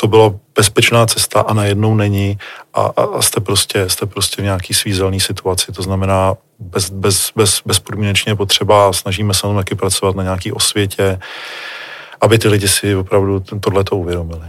to 0.00 0.06
byla 0.06 0.34
bezpečná 0.56 1.06
cesta 1.06 1.40
a 1.40 1.54
najednou 1.54 1.94
není 1.94 2.38
a, 2.74 2.80
a, 2.96 3.02
a 3.02 3.22
jste, 3.22 3.40
prostě, 3.40 3.88
jste 3.88 4.06
prostě 4.06 4.42
v 4.42 4.44
nějaký 4.44 4.74
svízelný 4.74 5.20
situaci. 5.20 5.72
To 5.72 5.82
znamená 5.82 6.34
bez, 6.58 6.90
bez, 6.90 7.32
bez, 7.36 7.60
bezpodmínečně 7.66 8.36
potřeba 8.36 8.92
snažíme 8.92 9.34
se 9.34 9.46
taky 9.54 9.74
pracovat 9.74 10.16
na 10.16 10.22
nějaký 10.22 10.52
osvětě, 10.52 11.18
aby 12.20 12.38
ty 12.38 12.48
lidi 12.48 12.68
si 12.68 12.96
opravdu 12.96 13.42
tohle 13.60 13.84
to 13.84 13.96
uvědomili. 13.96 14.42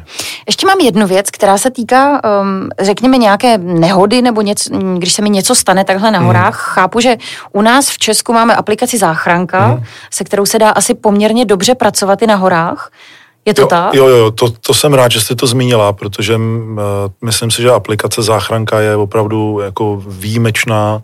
Ještě 0.47 0.67
mám 0.67 0.79
jednu 0.79 1.07
věc, 1.07 1.31
která 1.31 1.57
se 1.57 1.71
týká, 1.71 2.21
um, 2.41 2.69
řekněme, 2.79 3.17
nějaké 3.17 3.57
nehody, 3.57 4.21
nebo 4.21 4.41
něco, 4.41 4.69
když 4.97 5.13
se 5.13 5.21
mi 5.21 5.29
něco 5.29 5.55
stane 5.55 5.85
takhle 5.85 6.11
na 6.11 6.19
hmm. 6.19 6.27
horách. 6.27 6.67
Mm. 6.67 6.73
Chápu, 6.73 6.99
že 6.99 7.17
u 7.51 7.61
nás 7.61 7.89
v 7.89 7.97
Česku 7.97 8.33
máme 8.33 8.55
aplikaci 8.55 8.97
Záchranka, 8.97 9.67
mm. 9.67 9.83
se 10.11 10.23
kterou 10.23 10.45
se 10.45 10.59
dá 10.59 10.69
asi 10.69 10.93
poměrně 10.93 11.45
dobře 11.45 11.75
pracovat 11.75 12.21
i 12.21 12.27
na 12.27 12.35
horách. 12.35 12.91
Je 13.45 13.53
to 13.53 13.61
jo, 13.61 13.67
tak? 13.67 13.93
Jo, 13.93 14.07
jo, 14.07 14.31
to, 14.31 14.49
to 14.49 14.73
jsem 14.73 14.93
rád, 14.93 15.11
že 15.11 15.21
jste 15.21 15.35
to 15.35 15.47
zmínila, 15.47 15.93
protože 15.93 16.35
uh, 16.35 16.41
myslím 17.21 17.51
si, 17.51 17.61
že 17.61 17.71
aplikace 17.71 18.21
Záchranka 18.21 18.79
je 18.79 18.95
opravdu 18.95 19.59
jako 19.59 20.01
výjimečná 20.07 21.01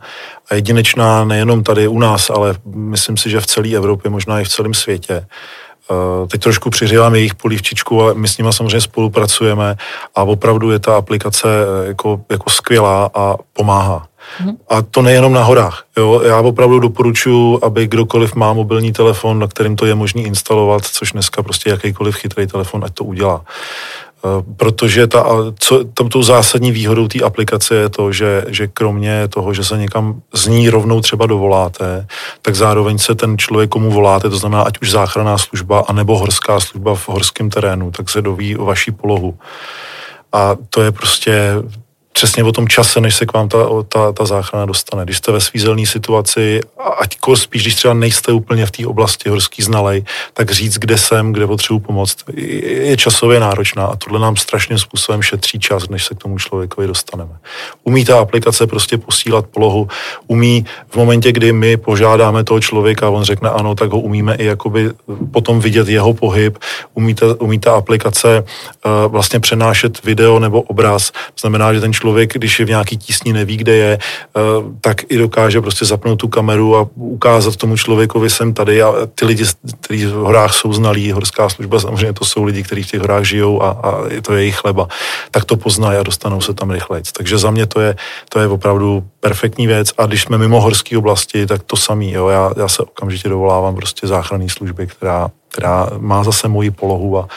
a 0.49 0.56
jedinečná 0.56 1.25
nejenom 1.25 1.63
tady 1.63 1.88
u 1.88 1.99
nás, 1.99 2.30
ale 2.30 2.56
myslím 2.65 3.17
si, 3.17 3.30
že 3.30 3.39
v 3.39 3.45
celé 3.45 3.69
Evropě, 3.75 4.12
možná 4.12 4.39
i 4.39 4.43
v 4.43 4.49
celém 4.49 4.73
světě. 4.73 5.25
Uh, 5.89 6.28
teď 6.28 6.41
trošku 6.41 6.69
přiřívám 6.69 7.15
jejich 7.15 7.36
polívčičku, 7.36 8.02
ale 8.02 8.13
my 8.13 8.28
s 8.28 8.38
nimi 8.38 8.54
samozřejmě 8.54 8.82
spolupracujeme 8.82 9.76
a 10.15 10.23
opravdu 10.23 10.71
je 10.71 10.80
ta 10.80 10.95
aplikace 10.95 11.47
eh, 11.47 11.88
jako, 11.88 12.21
jako 12.30 12.50
skvělá 12.50 13.10
a 13.13 13.36
pomáhá. 13.54 14.08
A 14.69 14.82
to 14.82 15.02
nejenom 15.02 15.34
na 15.34 15.43
horách. 15.43 15.84
Jo? 15.97 16.21
Já 16.21 16.39
opravdu 16.39 16.80
doporučuji, 16.80 17.60
aby 17.63 17.88
kdokoliv 17.88 18.36
má 18.36 18.54
mobilní 18.54 18.93
telefon, 18.93 19.39
na 19.39 19.47
kterým 19.47 19.76
to 19.76 19.86
je 19.86 19.95
možný 19.95 20.23
instalovat, 20.23 20.86
což 20.86 21.12
dneska 21.12 21.43
prostě 21.43 21.69
jakýkoliv 21.69 22.15
chytrý 22.15 22.47
telefon, 22.47 22.86
ať 22.86 22.93
to 22.93 23.04
udělá. 23.04 23.41
Eh, 24.28 24.44
protože 24.58 25.08
ta, 25.08 25.26
co, 25.60 25.84
tam 25.84 26.10
tou 26.10 26.24
zásadní 26.24 26.72
výhodou 26.72 27.08
té 27.08 27.20
aplikace 27.20 27.76
je 27.76 27.90
to, 27.90 28.12
že, 28.12 28.46
že 28.48 28.68
kromě 28.68 29.28
toho, 29.28 29.54
že 29.54 29.63
se 29.63 29.78
někam 29.78 30.22
z 30.34 30.48
ní 30.48 30.70
rovnou 30.70 31.02
třeba 31.02 31.26
dovoláte, 31.26 32.08
tak 32.42 32.56
zároveň 32.56 32.98
se 32.98 33.16
ten 33.16 33.38
člověk, 33.38 33.70
komu 33.70 33.92
voláte, 33.92 34.30
to 34.30 34.38
znamená 34.38 34.62
ať 34.62 34.74
už 34.82 34.92
záchranná 34.92 35.38
služba, 35.38 35.86
anebo 35.88 36.18
horská 36.18 36.60
služba 36.60 36.96
v 36.96 37.10
horském 37.10 37.50
terénu, 37.50 37.92
tak 37.92 38.10
se 38.10 38.22
doví 38.22 38.58
o 38.58 38.66
vaší 38.66 38.92
polohu. 38.92 39.38
A 40.34 40.56
to 40.70 40.82
je 40.82 40.92
prostě 40.92 41.54
přesně 42.17 42.43
o 42.43 42.51
tom 42.51 42.67
čase, 42.67 43.01
než 43.01 43.15
se 43.15 43.25
k 43.25 43.34
vám 43.34 43.49
ta, 43.49 43.58
ta, 43.89 44.12
ta 44.12 44.25
záchrana 44.25 44.65
dostane. 44.65 45.03
Když 45.03 45.17
jste 45.17 45.32
ve 45.32 45.41
svízelné 45.41 45.86
situaci, 45.86 46.62
ať 46.99 47.17
spíš, 47.36 47.62
když 47.62 47.75
třeba 47.75 47.93
nejste 47.93 48.32
úplně 48.32 48.65
v 48.65 48.71
té 48.71 48.88
oblasti 48.88 49.30
horský 49.30 49.62
znalej, 49.62 50.03
tak 50.34 50.51
říct, 50.51 50.77
kde 50.77 50.97
jsem, 50.97 51.34
kde 51.34 51.47
potřebuji 51.47 51.80
pomoct, 51.80 52.17
je 52.34 52.97
časově 52.97 53.39
náročná 53.39 53.86
a 53.86 53.95
tohle 53.95 54.19
nám 54.19 54.36
strašným 54.36 54.80
způsobem 54.80 55.21
šetří 55.21 55.60
čas, 55.60 55.89
než 55.89 56.06
se 56.06 56.15
k 56.15 56.17
tomu 56.17 56.38
člověkovi 56.39 56.88
dostaneme. 56.88 57.38
Umí 57.84 58.06
ta 58.06 58.19
aplikace 58.19 58.67
prostě 58.67 58.97
posílat 58.97 59.45
polohu, 59.45 59.88
umí 60.27 60.65
v 60.89 60.95
momentě, 60.95 61.32
kdy 61.32 61.53
my 61.53 61.77
požádáme 61.77 62.43
toho 62.43 62.60
člověka 62.60 63.08
a 63.08 63.10
on 63.10 63.23
řekne 63.23 63.49
ano, 63.49 63.75
tak 63.75 63.91
ho 63.91 63.99
umíme 63.99 64.36
i 64.36 64.45
jakoby 64.45 64.91
potom 65.32 65.60
vidět 65.60 65.88
jeho 65.88 66.13
pohyb, 66.13 66.58
umí 66.93 67.13
ta, 67.15 67.25
umí 67.39 67.60
ta 67.60 67.73
aplikace 67.73 68.43
uh, 68.43 69.12
vlastně 69.12 69.39
přenášet 69.39 70.03
video 70.03 70.39
nebo 70.39 70.62
obraz, 70.62 71.12
znamená, 71.39 71.73
že 71.73 71.82
ten 71.82 71.93
člověk 71.93 72.07
člověk, 72.08 72.34
když 72.34 72.60
je 72.60 72.65
v 72.65 72.70
nějaký 72.70 72.98
tísni, 72.98 73.34
neví, 73.34 73.58
kde 73.58 73.76
je, 73.76 73.91
eh, 74.00 74.39
tak 74.82 75.12
i 75.12 75.17
dokáže 75.17 75.60
prostě 75.62 75.84
zapnout 75.86 76.20
tu 76.20 76.28
kameru 76.32 76.78
a 76.78 76.88
ukázat 76.96 77.60
tomu 77.60 77.76
člověkovi, 77.76 78.30
jsem 78.30 78.54
tady 78.56 78.80
a 78.80 79.12
ty 79.12 79.28
lidi, 79.28 79.43
kteří 79.84 80.06
v 80.06 80.24
horách 80.24 80.54
jsou 80.56 80.72
znalí, 80.74 81.12
horská 81.12 81.52
služba, 81.52 81.84
samozřejmě 81.84 82.13
to 82.15 82.26
jsou 82.26 82.48
lidi, 82.48 82.63
kteří 82.63 82.84
v 82.84 82.91
těch 82.96 83.02
horách 83.04 83.24
žijou 83.28 83.60
a, 83.60 83.70
a 83.84 83.89
je 84.08 84.22
to 84.24 84.39
jejich 84.39 84.56
chleba, 84.56 84.88
tak 85.36 85.43
to 85.43 85.60
poznají 85.60 86.00
a 86.00 86.08
dostanou 86.08 86.39
se 86.39 86.56
tam 86.56 86.72
rychleji. 86.72 87.12
Takže 87.12 87.36
za 87.38 87.52
mě 87.52 87.67
to 87.67 87.84
je, 87.84 87.91
to 88.32 88.39
je 88.39 88.48
opravdu 88.48 89.04
perfektní 89.20 89.67
věc 89.67 89.91
a 90.00 90.08
když 90.08 90.32
jsme 90.32 90.38
mimo 90.39 90.63
horské 90.63 90.96
oblasti, 90.96 91.43
tak 91.43 91.67
to 91.67 91.76
samý, 91.76 92.15
jo, 92.15 92.32
já, 92.32 92.56
já 92.56 92.67
se 92.72 92.88
okamžitě 92.88 93.30
dovolávám 93.30 93.76
prostě 93.76 94.08
záchranné 94.08 94.48
služby, 94.48 94.88
která, 94.88 95.28
která 95.58 95.89
má 95.98 96.24
zase 96.24 96.48
moji 96.48 96.72
polohu 96.72 97.17
a, 97.17 97.28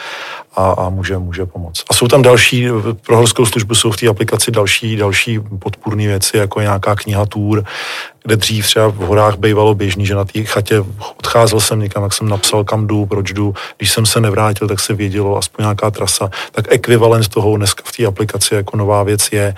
a, 0.55 0.71
a 0.71 0.89
může, 0.89 1.17
může 1.17 1.45
pomoct. 1.45 1.83
A 1.89 1.93
jsou 1.93 2.07
tam 2.07 2.21
další, 2.21 2.67
pro 3.05 3.17
horskou 3.17 3.45
službu 3.45 3.75
jsou 3.75 3.91
v 3.91 3.97
té 3.97 4.07
aplikaci 4.07 4.51
další, 4.51 4.95
další 4.95 5.39
podpůrné 5.39 6.07
věci, 6.07 6.37
jako 6.37 6.61
nějaká 6.61 6.95
kniha 6.95 7.25
tour, 7.25 7.63
kde 8.23 8.35
dřív 8.35 8.65
třeba 8.65 8.87
v 8.87 8.95
horách 8.95 9.37
bývalo 9.37 9.75
běžný, 9.75 10.05
že 10.05 10.15
na 10.15 10.25
té 10.25 10.43
chatě 10.43 10.83
odcházel 11.17 11.59
jsem 11.59 11.79
někam, 11.79 12.03
tak 12.03 12.13
jsem 12.13 12.29
napsal, 12.29 12.63
kam 12.63 12.87
jdu, 12.87 13.05
proč 13.05 13.33
jdu. 13.33 13.53
Když 13.77 13.91
jsem 13.91 14.05
se 14.05 14.21
nevrátil, 14.21 14.67
tak 14.67 14.79
se 14.79 14.93
vědělo 14.93 15.37
aspoň 15.37 15.63
nějaká 15.63 15.91
trasa. 15.91 16.29
Tak 16.51 16.65
ekvivalent 16.69 17.27
toho 17.27 17.57
dneska 17.57 17.83
v 17.85 17.97
té 17.97 18.05
aplikaci 18.05 18.55
jako 18.55 18.77
nová 18.77 19.03
věc 19.03 19.29
je, 19.31 19.55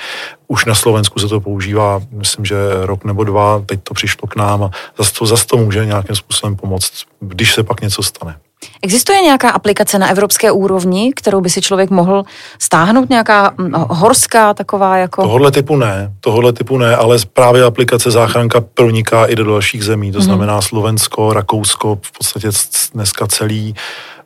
už 0.47 0.65
na 0.65 0.75
Slovensku 0.75 1.19
se 1.19 1.27
to 1.27 1.39
používá, 1.39 2.01
myslím, 2.11 2.45
že 2.45 2.55
rok 2.81 3.03
nebo 3.03 3.23
dva, 3.23 3.63
teď 3.65 3.79
to 3.83 3.93
přišlo 3.93 4.27
k 4.27 4.35
nám 4.35 4.63
a 4.63 4.69
zase 4.97 5.13
to, 5.13 5.25
zase 5.25 5.47
to 5.47 5.57
může 5.57 5.85
nějakým 5.85 6.15
způsobem 6.15 6.55
pomoct, 6.55 6.91
když 7.19 7.53
se 7.53 7.63
pak 7.63 7.81
něco 7.81 8.03
stane. 8.03 8.35
Existuje 8.81 9.21
nějaká 9.21 9.49
aplikace 9.49 9.99
na 9.99 10.09
evropské 10.09 10.51
úrovni, 10.51 11.13
kterou 11.15 11.41
by 11.41 11.49
si 11.49 11.61
člověk 11.61 11.89
mohl 11.89 12.23
stáhnout, 12.59 13.09
nějaká 13.09 13.53
hm, 13.57 13.71
horská 13.75 14.53
taková 14.53 14.97
jako? 14.97 15.21
Tohle 15.21 15.51
typu 15.51 15.75
ne, 15.75 16.13
tohle 16.19 16.53
typu 16.53 16.77
ne, 16.77 16.95
ale 16.95 17.17
právě 17.33 17.63
aplikace 17.63 18.11
záchranka 18.11 18.61
proniká 18.61 19.25
i 19.25 19.35
do 19.35 19.43
dalších 19.43 19.83
zemí, 19.83 20.11
to 20.11 20.19
mm-hmm. 20.19 20.21
znamená 20.21 20.61
Slovensko, 20.61 21.33
Rakousko, 21.33 21.99
v 22.01 22.11
podstatě 22.17 22.47
dneska 22.93 23.27
celý 23.27 23.75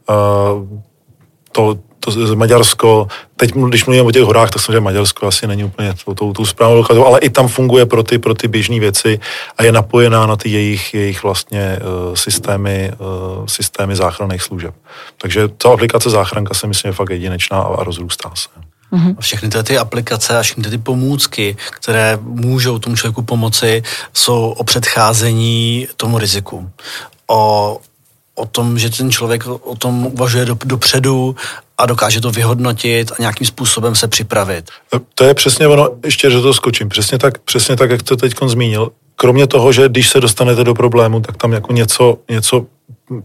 uh, 0.10 0.16
to, 1.52 1.78
to 2.14 2.36
Maďarsko, 2.36 3.08
teď 3.36 3.52
když 3.52 3.86
mluvím 3.86 4.06
o 4.06 4.12
těch 4.12 4.24
horách, 4.24 4.50
tak 4.50 4.62
samozřejmě 4.62 4.80
Maďarsko 4.80 5.28
asi 5.28 5.48
není 5.48 5.64
úplně 5.64 5.94
tou, 6.06 6.14
tou, 6.14 6.34
tou 6.34 6.46
správnou 6.46 6.78
lokalitou, 6.78 7.06
ale 7.06 7.20
i 7.20 7.30
tam 7.30 7.48
funguje 7.48 7.86
pro 7.86 8.04
ty, 8.04 8.20
pro 8.20 8.34
ty 8.34 8.48
běžné 8.48 8.80
věci 8.80 9.20
a 9.58 9.64
je 9.64 9.72
napojená 9.72 10.26
na 10.26 10.36
ty 10.36 10.50
jejich, 10.50 10.94
jejich 10.94 11.24
vlastně 11.24 11.80
uh, 11.80 12.16
systémy, 12.16 12.92
uh, 13.00 13.46
systémy 13.46 13.96
záchranných 13.96 14.42
služeb. 14.42 14.76
Takže 15.22 15.48
ta 15.48 15.70
aplikace 15.70 16.10
záchranka 16.10 16.54
se 16.54 16.68
myslím 16.68 16.90
je 16.90 16.94
fakt 16.94 17.10
jedinečná 17.10 17.58
a, 17.58 17.76
a 17.76 17.84
rozrůstá 17.84 18.32
se. 18.36 18.50
Mm-hmm. 18.94 19.16
A 19.18 19.22
všechny 19.22 19.50
ty, 19.50 19.64
ty 19.64 19.78
aplikace 19.78 20.38
a 20.38 20.42
všechny 20.42 20.70
ty 20.70 20.78
pomůcky, 20.78 21.58
které 21.72 22.18
můžou 22.22 22.80
tomu 22.80 22.96
člověku 22.96 23.22
pomoci, 23.22 23.84
jsou 24.14 24.50
o 24.50 24.64
předcházení 24.64 25.88
tomu 25.98 26.18
riziku. 26.18 26.70
O 27.28 27.80
o 28.38 28.46
tom, 28.46 28.80
že 28.80 28.90
ten 28.90 29.12
člověk 29.12 29.48
o 29.48 29.76
tom 29.76 30.06
uvažuje 30.06 30.46
do, 30.46 30.58
dopředu 30.66 31.36
a 31.78 31.86
dokáže 31.86 32.22
to 32.22 32.32
vyhodnotit 32.32 33.12
a 33.12 33.16
nějakým 33.20 33.48
způsobem 33.48 33.96
se 33.96 34.08
připravit. 34.08 34.70
To 35.16 35.24
je 35.24 35.34
přesně 35.34 35.68
ono, 35.68 35.90
ještě, 36.06 36.32
že 36.32 36.42
to 36.42 36.54
skočím, 36.54 36.90
přesně 36.90 37.18
tak, 37.18 37.38
přesně 37.38 37.76
tak 37.76 37.90
jak 37.90 38.04
to 38.04 38.18
teď 38.18 38.34
zmínil. 38.46 38.92
Kromě 39.16 39.48
toho, 39.48 39.72
že 39.72 39.90
když 39.90 40.10
se 40.10 40.20
dostanete 40.20 40.64
do 40.64 40.74
problému, 40.74 41.20
tak 41.20 41.38
tam 41.38 41.54
jako 41.54 41.74
něco, 41.74 42.18
něco 42.30 42.66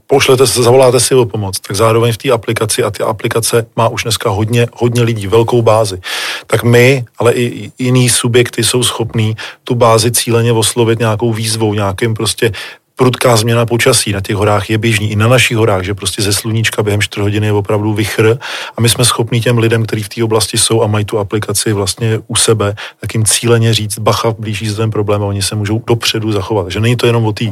pošlete 0.07 0.47
zavoláte 0.47 1.01
si 1.01 1.15
o 1.15 1.27
pomoc, 1.27 1.61
tak 1.61 1.77
zároveň 1.77 2.13
v 2.13 2.19
té 2.19 2.31
aplikaci, 2.31 2.83
a 2.83 2.91
ty 2.91 3.03
aplikace 3.03 3.67
má 3.77 3.89
už 3.89 4.03
dneska 4.03 4.31
hodně, 4.31 4.67
hodně 4.73 5.03
lidí, 5.03 5.27
velkou 5.27 5.63
bázi, 5.63 6.01
tak 6.47 6.63
my, 6.63 7.05
ale 7.19 7.33
i 7.33 7.73
jiný 7.79 8.09
subjekty 8.09 8.65
jsou 8.65 8.83
schopní 8.83 9.37
tu 9.65 9.75
bázi 9.75 10.13
cíleně 10.13 10.53
oslovit 10.53 10.99
nějakou 10.99 11.33
výzvou, 11.33 11.75
nějakým 11.75 12.15
prostě 12.15 12.53
prudká 12.97 13.37
změna 13.37 13.67
počasí 13.67 14.13
na 14.13 14.21
těch 14.21 14.37
horách 14.37 14.71
je 14.71 14.79
běžný, 14.79 15.11
i 15.11 15.17
na 15.17 15.29
našich 15.29 15.57
horách, 15.57 15.83
že 15.83 15.95
prostě 15.95 16.23
ze 16.23 16.33
sluníčka 16.33 16.83
během 16.83 17.03
4 17.03 17.23
hodiny 17.23 17.47
je 17.47 17.53
opravdu 17.53 17.95
vychr 17.95 18.39
a 18.77 18.81
my 18.81 18.89
jsme 18.89 19.05
schopni 19.05 19.41
těm 19.41 19.59
lidem, 19.59 19.87
kteří 19.87 20.03
v 20.03 20.09
té 20.09 20.25
oblasti 20.25 20.59
jsou 20.59 20.83
a 20.83 20.87
mají 20.87 21.05
tu 21.05 21.19
aplikaci 21.19 21.73
vlastně 21.73 22.21
u 22.27 22.37
sebe, 22.37 22.75
tak 23.01 23.15
jim 23.15 23.25
cíleně 23.25 23.75
říct, 23.75 23.99
bacha, 23.99 24.35
blíží 24.39 24.69
se 24.69 24.77
ten 24.77 24.91
problém 24.91 25.23
a 25.23 25.27
oni 25.27 25.43
se 25.43 25.55
můžou 25.55 25.83
dopředu 25.87 26.33
zachovat. 26.33 26.71
Že 26.71 26.81
není 26.81 26.97
to 26.97 27.07
jenom 27.07 27.25
o 27.25 27.33
té 27.33 27.45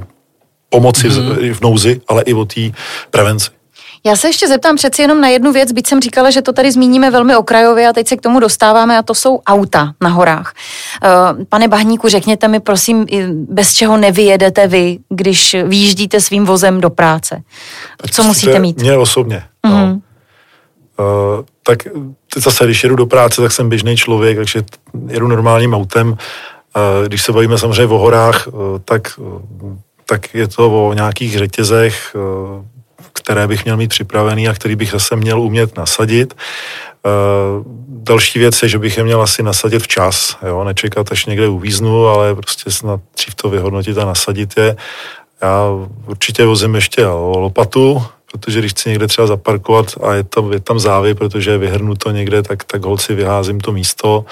pomoci 0.68 1.08
mm-hmm. 1.08 1.54
v 1.54 1.60
nouzi, 1.60 2.00
ale 2.08 2.22
i 2.22 2.34
o 2.34 2.44
té 2.44 2.60
prevenci. 3.10 3.59
Já 4.04 4.16
se 4.16 4.28
ještě 4.28 4.48
zeptám 4.48 4.76
přeci 4.76 5.02
jenom 5.02 5.20
na 5.20 5.28
jednu 5.28 5.52
věc, 5.52 5.72
byť 5.72 5.86
jsem 5.86 6.00
říkala, 6.00 6.30
že 6.30 6.42
to 6.42 6.52
tady 6.52 6.72
zmíníme 6.72 7.10
velmi 7.10 7.36
okrajově 7.36 7.88
a 7.88 7.92
teď 7.92 8.08
se 8.08 8.16
k 8.16 8.20
tomu 8.20 8.40
dostáváme 8.40 8.98
a 8.98 9.02
to 9.02 9.14
jsou 9.14 9.40
auta 9.46 9.92
na 10.00 10.10
horách. 10.10 10.54
Eh, 11.04 11.44
pane 11.48 11.68
Bahníku, 11.68 12.08
řekněte 12.08 12.48
mi 12.48 12.60
prosím, 12.60 13.06
bez 13.32 13.74
čeho 13.74 13.96
nevyjedete 13.96 14.66
vy, 14.66 14.98
když 15.08 15.56
výjíždíte 15.64 16.20
svým 16.20 16.44
vozem 16.44 16.80
do 16.80 16.90
práce? 16.90 17.42
Co 18.10 18.22
musíte 18.22 18.58
mít? 18.58 18.80
Mě 18.80 18.96
osobně. 18.96 19.42
Mm-hmm. 19.66 19.86
No. 19.88 20.00
Uh, 21.00 21.44
tak 21.62 21.78
zase, 22.36 22.64
když 22.64 22.82
jedu 22.82 22.96
do 22.96 23.06
práce, 23.06 23.42
tak 23.42 23.52
jsem 23.52 23.68
běžný 23.68 23.96
člověk, 23.96 24.36
takže 24.36 24.62
jedu 25.08 25.28
normálním 25.28 25.74
autem. 25.74 26.08
Uh, 26.08 26.16
když 27.06 27.22
se 27.22 27.32
bavíme 27.32 27.58
samozřejmě 27.58 27.94
o 27.94 27.98
horách, 27.98 28.46
uh, 28.46 28.78
tak, 28.84 29.20
tak 30.06 30.34
je 30.34 30.48
to 30.48 30.88
o 30.88 30.92
nějakých 30.92 31.38
řetězech, 31.38 32.16
které 33.12 33.46
bych 33.46 33.64
měl 33.64 33.76
mít 33.76 33.88
připravený 33.88 34.48
a 34.48 34.54
který 34.54 34.76
bych 34.76 34.90
zase 34.90 35.16
měl 35.16 35.40
umět 35.40 35.76
nasadit. 35.76 36.34
Uh, 37.04 37.64
další 37.88 38.38
věc 38.38 38.62
je, 38.62 38.68
že 38.68 38.78
bych 38.78 38.96
je 38.96 39.04
měl 39.04 39.22
asi 39.22 39.42
nasadit 39.42 39.82
včas, 39.82 40.36
jo, 40.46 40.64
nečekat, 40.64 41.12
až 41.12 41.26
někde 41.26 41.48
uvíznu, 41.48 42.06
ale 42.06 42.34
prostě 42.34 42.70
snad 42.70 43.00
dřív 43.16 43.34
to 43.34 43.48
vyhodnotit 43.48 43.98
a 43.98 44.04
nasadit 44.04 44.54
je. 44.56 44.76
Já 45.42 45.64
určitě 46.06 46.44
vozím 46.44 46.74
ještě 46.74 47.06
lopatu, 47.06 48.02
protože 48.32 48.58
když 48.58 48.72
chci 48.72 48.88
někde 48.88 49.06
třeba 49.06 49.26
zaparkovat 49.26 49.86
a 50.02 50.14
je 50.14 50.24
tam, 50.24 50.52
je 50.52 50.60
tam 50.60 50.78
závy, 50.78 51.14
protože 51.14 51.50
je 51.50 51.58
vyhrnuto 51.58 52.10
někde, 52.10 52.42
tak, 52.42 52.64
tak 52.64 52.84
holci 52.84 53.14
vyházím 53.14 53.60
to 53.60 53.72
místo 53.72 54.24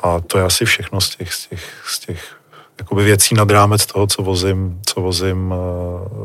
a 0.00 0.20
to 0.20 0.38
je 0.38 0.44
asi 0.44 0.64
všechno 0.64 1.00
z 1.00 1.16
těch, 1.16 1.32
z 1.32 1.46
těch, 1.46 1.64
z 1.86 1.98
těch 1.98 2.35
jakoby 2.78 3.04
věcí 3.04 3.34
nad 3.34 3.50
rámec 3.50 3.86
toho, 3.86 4.06
co 4.06 4.22
vozím, 4.22 4.80
co 4.86 5.00
vozím 5.00 5.54
eh, 5.54 5.56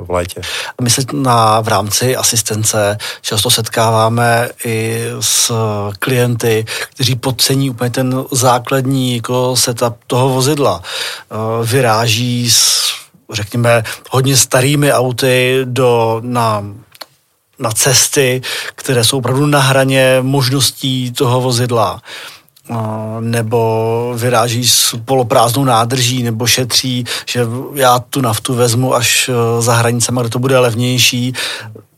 v 0.05 0.11
létě. 0.11 0.41
My 0.81 0.89
se 0.89 1.01
na, 1.13 1.61
v 1.61 1.67
rámci 1.67 2.15
asistence 2.15 2.97
často 3.21 3.49
setkáváme 3.49 4.49
i 4.65 5.05
s 5.19 5.51
klienty, 5.99 6.65
kteří 6.89 7.15
podcení 7.15 7.69
úplně 7.69 7.89
ten 7.89 8.23
základní 8.31 9.15
jako 9.15 9.55
setup 9.55 9.95
toho 10.07 10.29
vozidla. 10.29 10.81
Eh, 10.83 11.65
vyráží 11.65 12.51
s, 12.51 12.91
řekněme, 13.31 13.83
hodně 14.09 14.37
starými 14.37 14.93
auty 14.93 15.61
do, 15.63 16.21
na 16.23 16.63
na 17.59 17.71
cesty, 17.71 18.41
které 18.75 19.03
jsou 19.03 19.17
opravdu 19.17 19.45
na 19.45 19.59
hraně 19.59 20.17
možností 20.21 21.11
toho 21.11 21.41
vozidla 21.41 22.01
nebo 23.19 24.13
vyráží 24.17 24.67
s 24.67 24.95
poloprázdnou 25.05 25.63
nádrží, 25.63 26.23
nebo 26.23 26.47
šetří, 26.47 27.05
že 27.25 27.47
já 27.73 27.99
tu 27.99 28.21
naftu 28.21 28.53
vezmu 28.53 28.95
až 28.95 29.29
e, 29.29 29.61
za 29.61 29.73
hranicema, 29.73 30.21
kde 30.21 30.29
to 30.29 30.39
bude 30.39 30.59
levnější. 30.59 31.33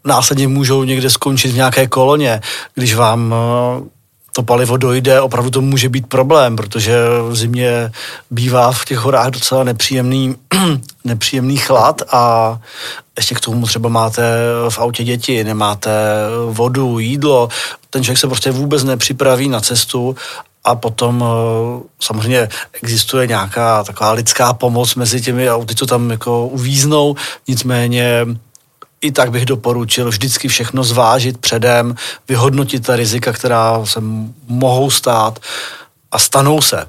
Následně 0.05 0.47
můžou 0.47 0.83
někde 0.83 1.09
skončit 1.09 1.51
v 1.51 1.55
nějaké 1.55 1.87
koloně, 1.87 2.41
když 2.75 2.95
vám 2.95 3.33
e, 3.33 3.93
to 4.35 4.43
palivo 4.43 4.77
dojde, 4.77 5.21
opravdu 5.21 5.49
to 5.49 5.61
může 5.61 5.89
být 5.89 6.07
problém, 6.07 6.55
protože 6.55 6.97
v 7.29 7.35
zimě 7.35 7.91
bývá 8.31 8.71
v 8.71 8.85
těch 8.85 8.97
horách 8.97 9.27
docela 9.27 9.63
nepříjemný, 9.63 10.35
nepříjemný 11.03 11.57
chlad 11.57 12.01
a 12.11 12.57
ještě 13.17 13.35
k 13.35 13.39
tomu 13.39 13.65
třeba 13.65 13.89
máte 13.89 14.23
v 14.69 14.79
autě 14.79 15.03
děti, 15.03 15.43
nemáte 15.43 15.91
vodu, 16.49 16.99
jídlo, 16.99 17.49
ten 17.89 18.03
člověk 18.03 18.19
se 18.19 18.27
prostě 18.27 18.51
vůbec 18.51 18.83
nepřipraví 18.83 19.49
na 19.49 19.61
cestu 19.61 20.15
a 20.63 20.75
potom 20.75 21.23
eh, 21.23 21.83
samozřejmě 21.99 22.49
existuje 22.81 23.27
nějaká 23.27 23.83
taková 23.83 24.11
lidská 24.11 24.53
pomoc 24.53 24.95
mezi 24.95 25.21
těmi 25.21 25.51
auty, 25.51 25.75
co 25.75 25.85
tam 25.85 26.11
jako 26.11 26.47
uvíznou, 26.47 27.15
nicméně 27.47 28.25
i 29.03 29.11
tak 29.11 29.31
bych 29.31 29.45
doporučil 29.45 30.09
vždycky 30.09 30.47
všechno 30.47 30.83
zvážit 30.83 31.37
předem, 31.37 31.95
vyhodnotit 32.27 32.85
ta 32.85 32.95
rizika, 32.95 33.33
která 33.33 33.85
se 33.85 33.99
mohou 34.47 34.91
stát 34.91 35.39
a 36.11 36.19
stanou 36.19 36.61
se 36.61 36.85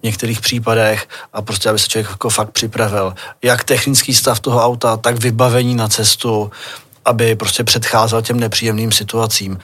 v 0.00 0.02
některých 0.02 0.40
případech 0.40 1.08
a 1.32 1.42
prostě, 1.42 1.68
aby 1.68 1.78
se 1.78 1.88
člověk 1.88 2.10
jako 2.10 2.30
fakt 2.30 2.50
připravil. 2.50 3.14
Jak 3.42 3.64
technický 3.64 4.14
stav 4.14 4.40
toho 4.40 4.64
auta, 4.64 4.96
tak 4.96 5.16
vybavení 5.16 5.74
na 5.74 5.88
cestu, 5.88 6.50
aby 7.06 7.36
prostě 7.36 7.64
předcházel 7.64 8.22
těm 8.22 8.40
nepříjemným 8.40 8.92
situacím. 8.92 9.58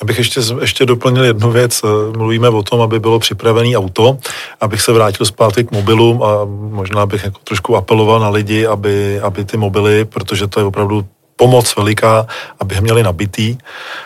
Já 0.00 0.04
bych 0.04 0.18
ještě, 0.18 0.40
ještě 0.60 0.86
doplnil 0.86 1.24
jednu 1.24 1.50
věc. 1.50 1.82
Mluvíme 2.16 2.48
o 2.48 2.62
tom, 2.62 2.80
aby 2.80 3.00
bylo 3.00 3.18
připravené 3.18 3.76
auto, 3.76 4.18
abych 4.60 4.80
se 4.80 4.92
vrátil 4.92 5.26
zpátky 5.26 5.64
k 5.64 5.70
mobilům 5.70 6.22
a 6.22 6.44
možná 6.70 7.06
bych 7.06 7.24
jako 7.24 7.38
trošku 7.44 7.76
apeloval 7.76 8.20
na 8.20 8.28
lidi, 8.28 8.66
aby, 8.66 9.20
aby 9.20 9.44
ty 9.44 9.56
mobily, 9.56 10.04
protože 10.04 10.46
to 10.46 10.60
je 10.60 10.66
opravdu 10.66 11.04
pomoc 11.36 11.76
veliká, 11.76 12.26
aby 12.60 12.74
je 12.74 12.80
měli 12.80 13.02
nabitý 13.02 13.58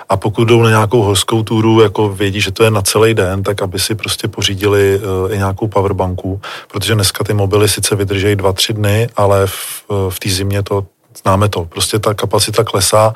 a 0.08 0.16
pokud 0.16 0.44
jdou 0.44 0.62
na 0.62 0.68
nějakou 0.68 1.02
horskou 1.02 1.42
túru, 1.42 1.80
jako 1.80 2.08
vědí, 2.08 2.40
že 2.40 2.52
to 2.52 2.64
je 2.64 2.70
na 2.70 2.82
celý 2.82 3.14
den, 3.14 3.42
tak 3.42 3.62
aby 3.62 3.78
si 3.78 3.94
prostě 3.94 4.28
pořídili 4.28 5.00
uh, 5.00 5.32
i 5.32 5.36
nějakou 5.36 5.68
powerbanku, 5.68 6.40
protože 6.68 6.94
dneska 6.94 7.24
ty 7.24 7.34
mobily 7.34 7.68
sice 7.68 7.96
vydržejí 7.96 8.36
dva, 8.36 8.52
tři 8.52 8.72
dny, 8.72 9.08
ale 9.16 9.46
v, 9.46 9.84
v 10.08 10.20
té 10.20 10.28
zimě 10.28 10.62
to 10.62 10.84
známe 11.22 11.48
to, 11.48 11.64
prostě 11.64 11.98
ta 11.98 12.14
kapacita 12.14 12.64
klesá 12.64 13.12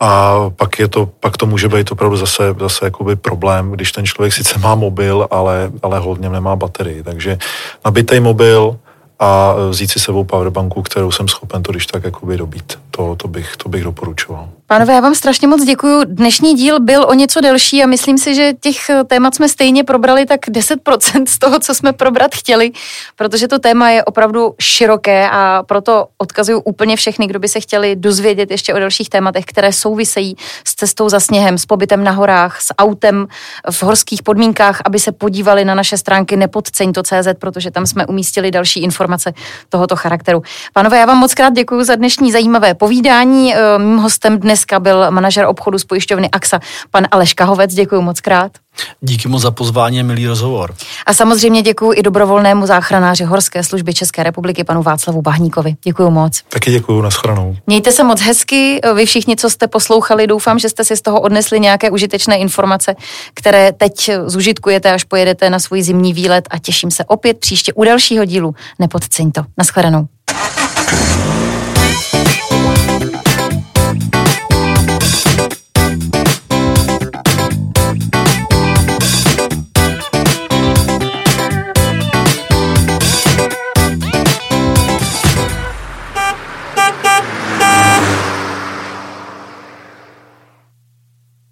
a 0.00 0.36
pak, 0.56 0.78
je 0.78 0.88
to, 0.88 1.06
pak 1.20 1.36
to 1.36 1.46
může 1.46 1.68
být 1.68 1.92
opravdu 1.92 2.16
zase, 2.16 2.54
zase 2.60 2.84
jakoby 2.84 3.16
problém, 3.16 3.70
když 3.70 3.92
ten 3.92 4.06
člověk 4.06 4.32
sice 4.32 4.58
má 4.58 4.74
mobil, 4.74 5.28
ale, 5.30 5.70
ale 5.82 5.98
hodně 5.98 6.28
nemá 6.28 6.56
baterii. 6.56 7.02
Takže 7.02 7.38
nabitej 7.84 8.20
mobil, 8.20 8.76
a 9.20 9.54
vzít 9.70 9.90
si 9.90 10.00
sebou 10.00 10.24
powerbanku, 10.24 10.82
kterou 10.82 11.10
jsem 11.10 11.28
schopen 11.28 11.62
to 11.62 11.72
když 11.72 11.86
tak 11.86 12.04
jakoby 12.04 12.36
dobít. 12.36 12.78
To, 12.90 13.16
to, 13.16 13.28
bych, 13.28 13.56
to 13.56 13.68
bych 13.68 13.84
doporučoval. 13.84 14.48
Pánové, 14.70 14.92
já 14.92 15.00
vám 15.00 15.14
strašně 15.14 15.48
moc 15.48 15.64
děkuji. 15.64 16.04
Dnešní 16.04 16.54
díl 16.54 16.80
byl 16.80 17.06
o 17.08 17.14
něco 17.14 17.40
delší 17.40 17.82
a 17.82 17.86
myslím 17.86 18.18
si, 18.18 18.34
že 18.34 18.52
těch 18.60 18.76
témat 19.06 19.34
jsme 19.34 19.48
stejně 19.48 19.84
probrali 19.84 20.26
tak 20.26 20.40
10% 20.40 21.24
z 21.26 21.38
toho, 21.38 21.58
co 21.58 21.74
jsme 21.74 21.92
probrat 21.92 22.34
chtěli, 22.34 22.72
protože 23.16 23.48
to 23.48 23.58
téma 23.58 23.90
je 23.90 24.04
opravdu 24.04 24.54
široké 24.60 25.28
a 25.30 25.62
proto 25.62 26.06
odkazuju 26.18 26.60
úplně 26.60 26.96
všechny, 26.96 27.26
kdo 27.26 27.38
by 27.38 27.48
se 27.48 27.60
chtěli 27.60 27.96
dozvědět 27.96 28.50
ještě 28.50 28.74
o 28.74 28.78
dalších 28.78 29.08
tématech, 29.08 29.44
které 29.44 29.72
souvisejí 29.72 30.36
s 30.64 30.74
cestou 30.74 31.08
za 31.08 31.20
sněhem, 31.20 31.58
s 31.58 31.66
pobytem 31.66 32.04
na 32.04 32.12
horách, 32.12 32.60
s 32.60 32.74
autem 32.78 33.26
v 33.70 33.82
horských 33.82 34.22
podmínkách, 34.22 34.80
aby 34.84 34.98
se 34.98 35.12
podívali 35.12 35.64
na 35.64 35.74
naše 35.74 35.96
stránky 35.96 36.36
nepodceň.cz, 36.36 37.28
protože 37.38 37.70
tam 37.70 37.86
jsme 37.86 38.06
umístili 38.06 38.50
další 38.50 38.82
informace 38.82 39.32
tohoto 39.68 39.96
charakteru. 39.96 40.42
Pánové, 40.72 40.98
já 40.98 41.06
vám 41.06 41.18
moc 41.18 41.34
krát 41.34 41.52
děkuji 41.52 41.84
za 41.84 41.94
dnešní 41.94 42.32
zajímavé 42.32 42.74
povídání. 42.74 43.54
Mým 43.78 43.96
hostem 43.96 44.38
dnes 44.38 44.59
dneska 44.60 44.80
byl 44.80 45.10
manažer 45.10 45.44
obchodu 45.44 45.78
z 45.78 45.84
pojišťovny 45.84 46.30
AXA, 46.30 46.60
pan 46.90 47.06
Aleš 47.10 47.34
Kahovec. 47.34 47.74
Děkuji 47.74 48.02
moc 48.02 48.20
krát. 48.20 48.52
Díky 49.00 49.28
moc 49.28 49.42
za 49.42 49.50
pozvání 49.50 50.00
a 50.00 50.02
milý 50.02 50.26
rozhovor. 50.26 50.74
A 51.06 51.14
samozřejmě 51.14 51.62
děkuji 51.62 51.92
i 51.92 52.02
dobrovolnému 52.02 52.66
záchranáři 52.66 53.24
Horské 53.24 53.64
služby 53.64 53.94
České 53.94 54.22
republiky, 54.22 54.64
panu 54.64 54.82
Václavu 54.82 55.22
Bahníkovi. 55.22 55.74
Děkuji 55.84 56.10
moc. 56.10 56.42
Taky 56.48 56.70
děkuji, 56.70 57.02
nashledanou. 57.02 57.56
Mějte 57.66 57.92
se 57.92 58.04
moc 58.04 58.20
hezky, 58.20 58.80
vy 58.94 59.06
všichni, 59.06 59.36
co 59.36 59.50
jste 59.50 59.68
poslouchali, 59.68 60.26
doufám, 60.26 60.58
že 60.58 60.68
jste 60.68 60.84
si 60.84 60.96
z 60.96 61.02
toho 61.02 61.20
odnesli 61.20 61.60
nějaké 61.60 61.90
užitečné 61.90 62.36
informace, 62.36 62.94
které 63.34 63.72
teď 63.72 64.10
zužitkujete, 64.26 64.92
až 64.92 65.04
pojedete 65.04 65.50
na 65.50 65.58
svůj 65.58 65.82
zimní 65.82 66.12
výlet 66.12 66.48
a 66.50 66.58
těším 66.58 66.90
se 66.90 67.04
opět 67.04 67.38
příště 67.38 67.72
u 67.72 67.84
dalšího 67.84 68.24
dílu. 68.24 68.54
Nepodceň 68.78 69.32
to. 69.32 69.42
Nashledanou. 69.58 70.06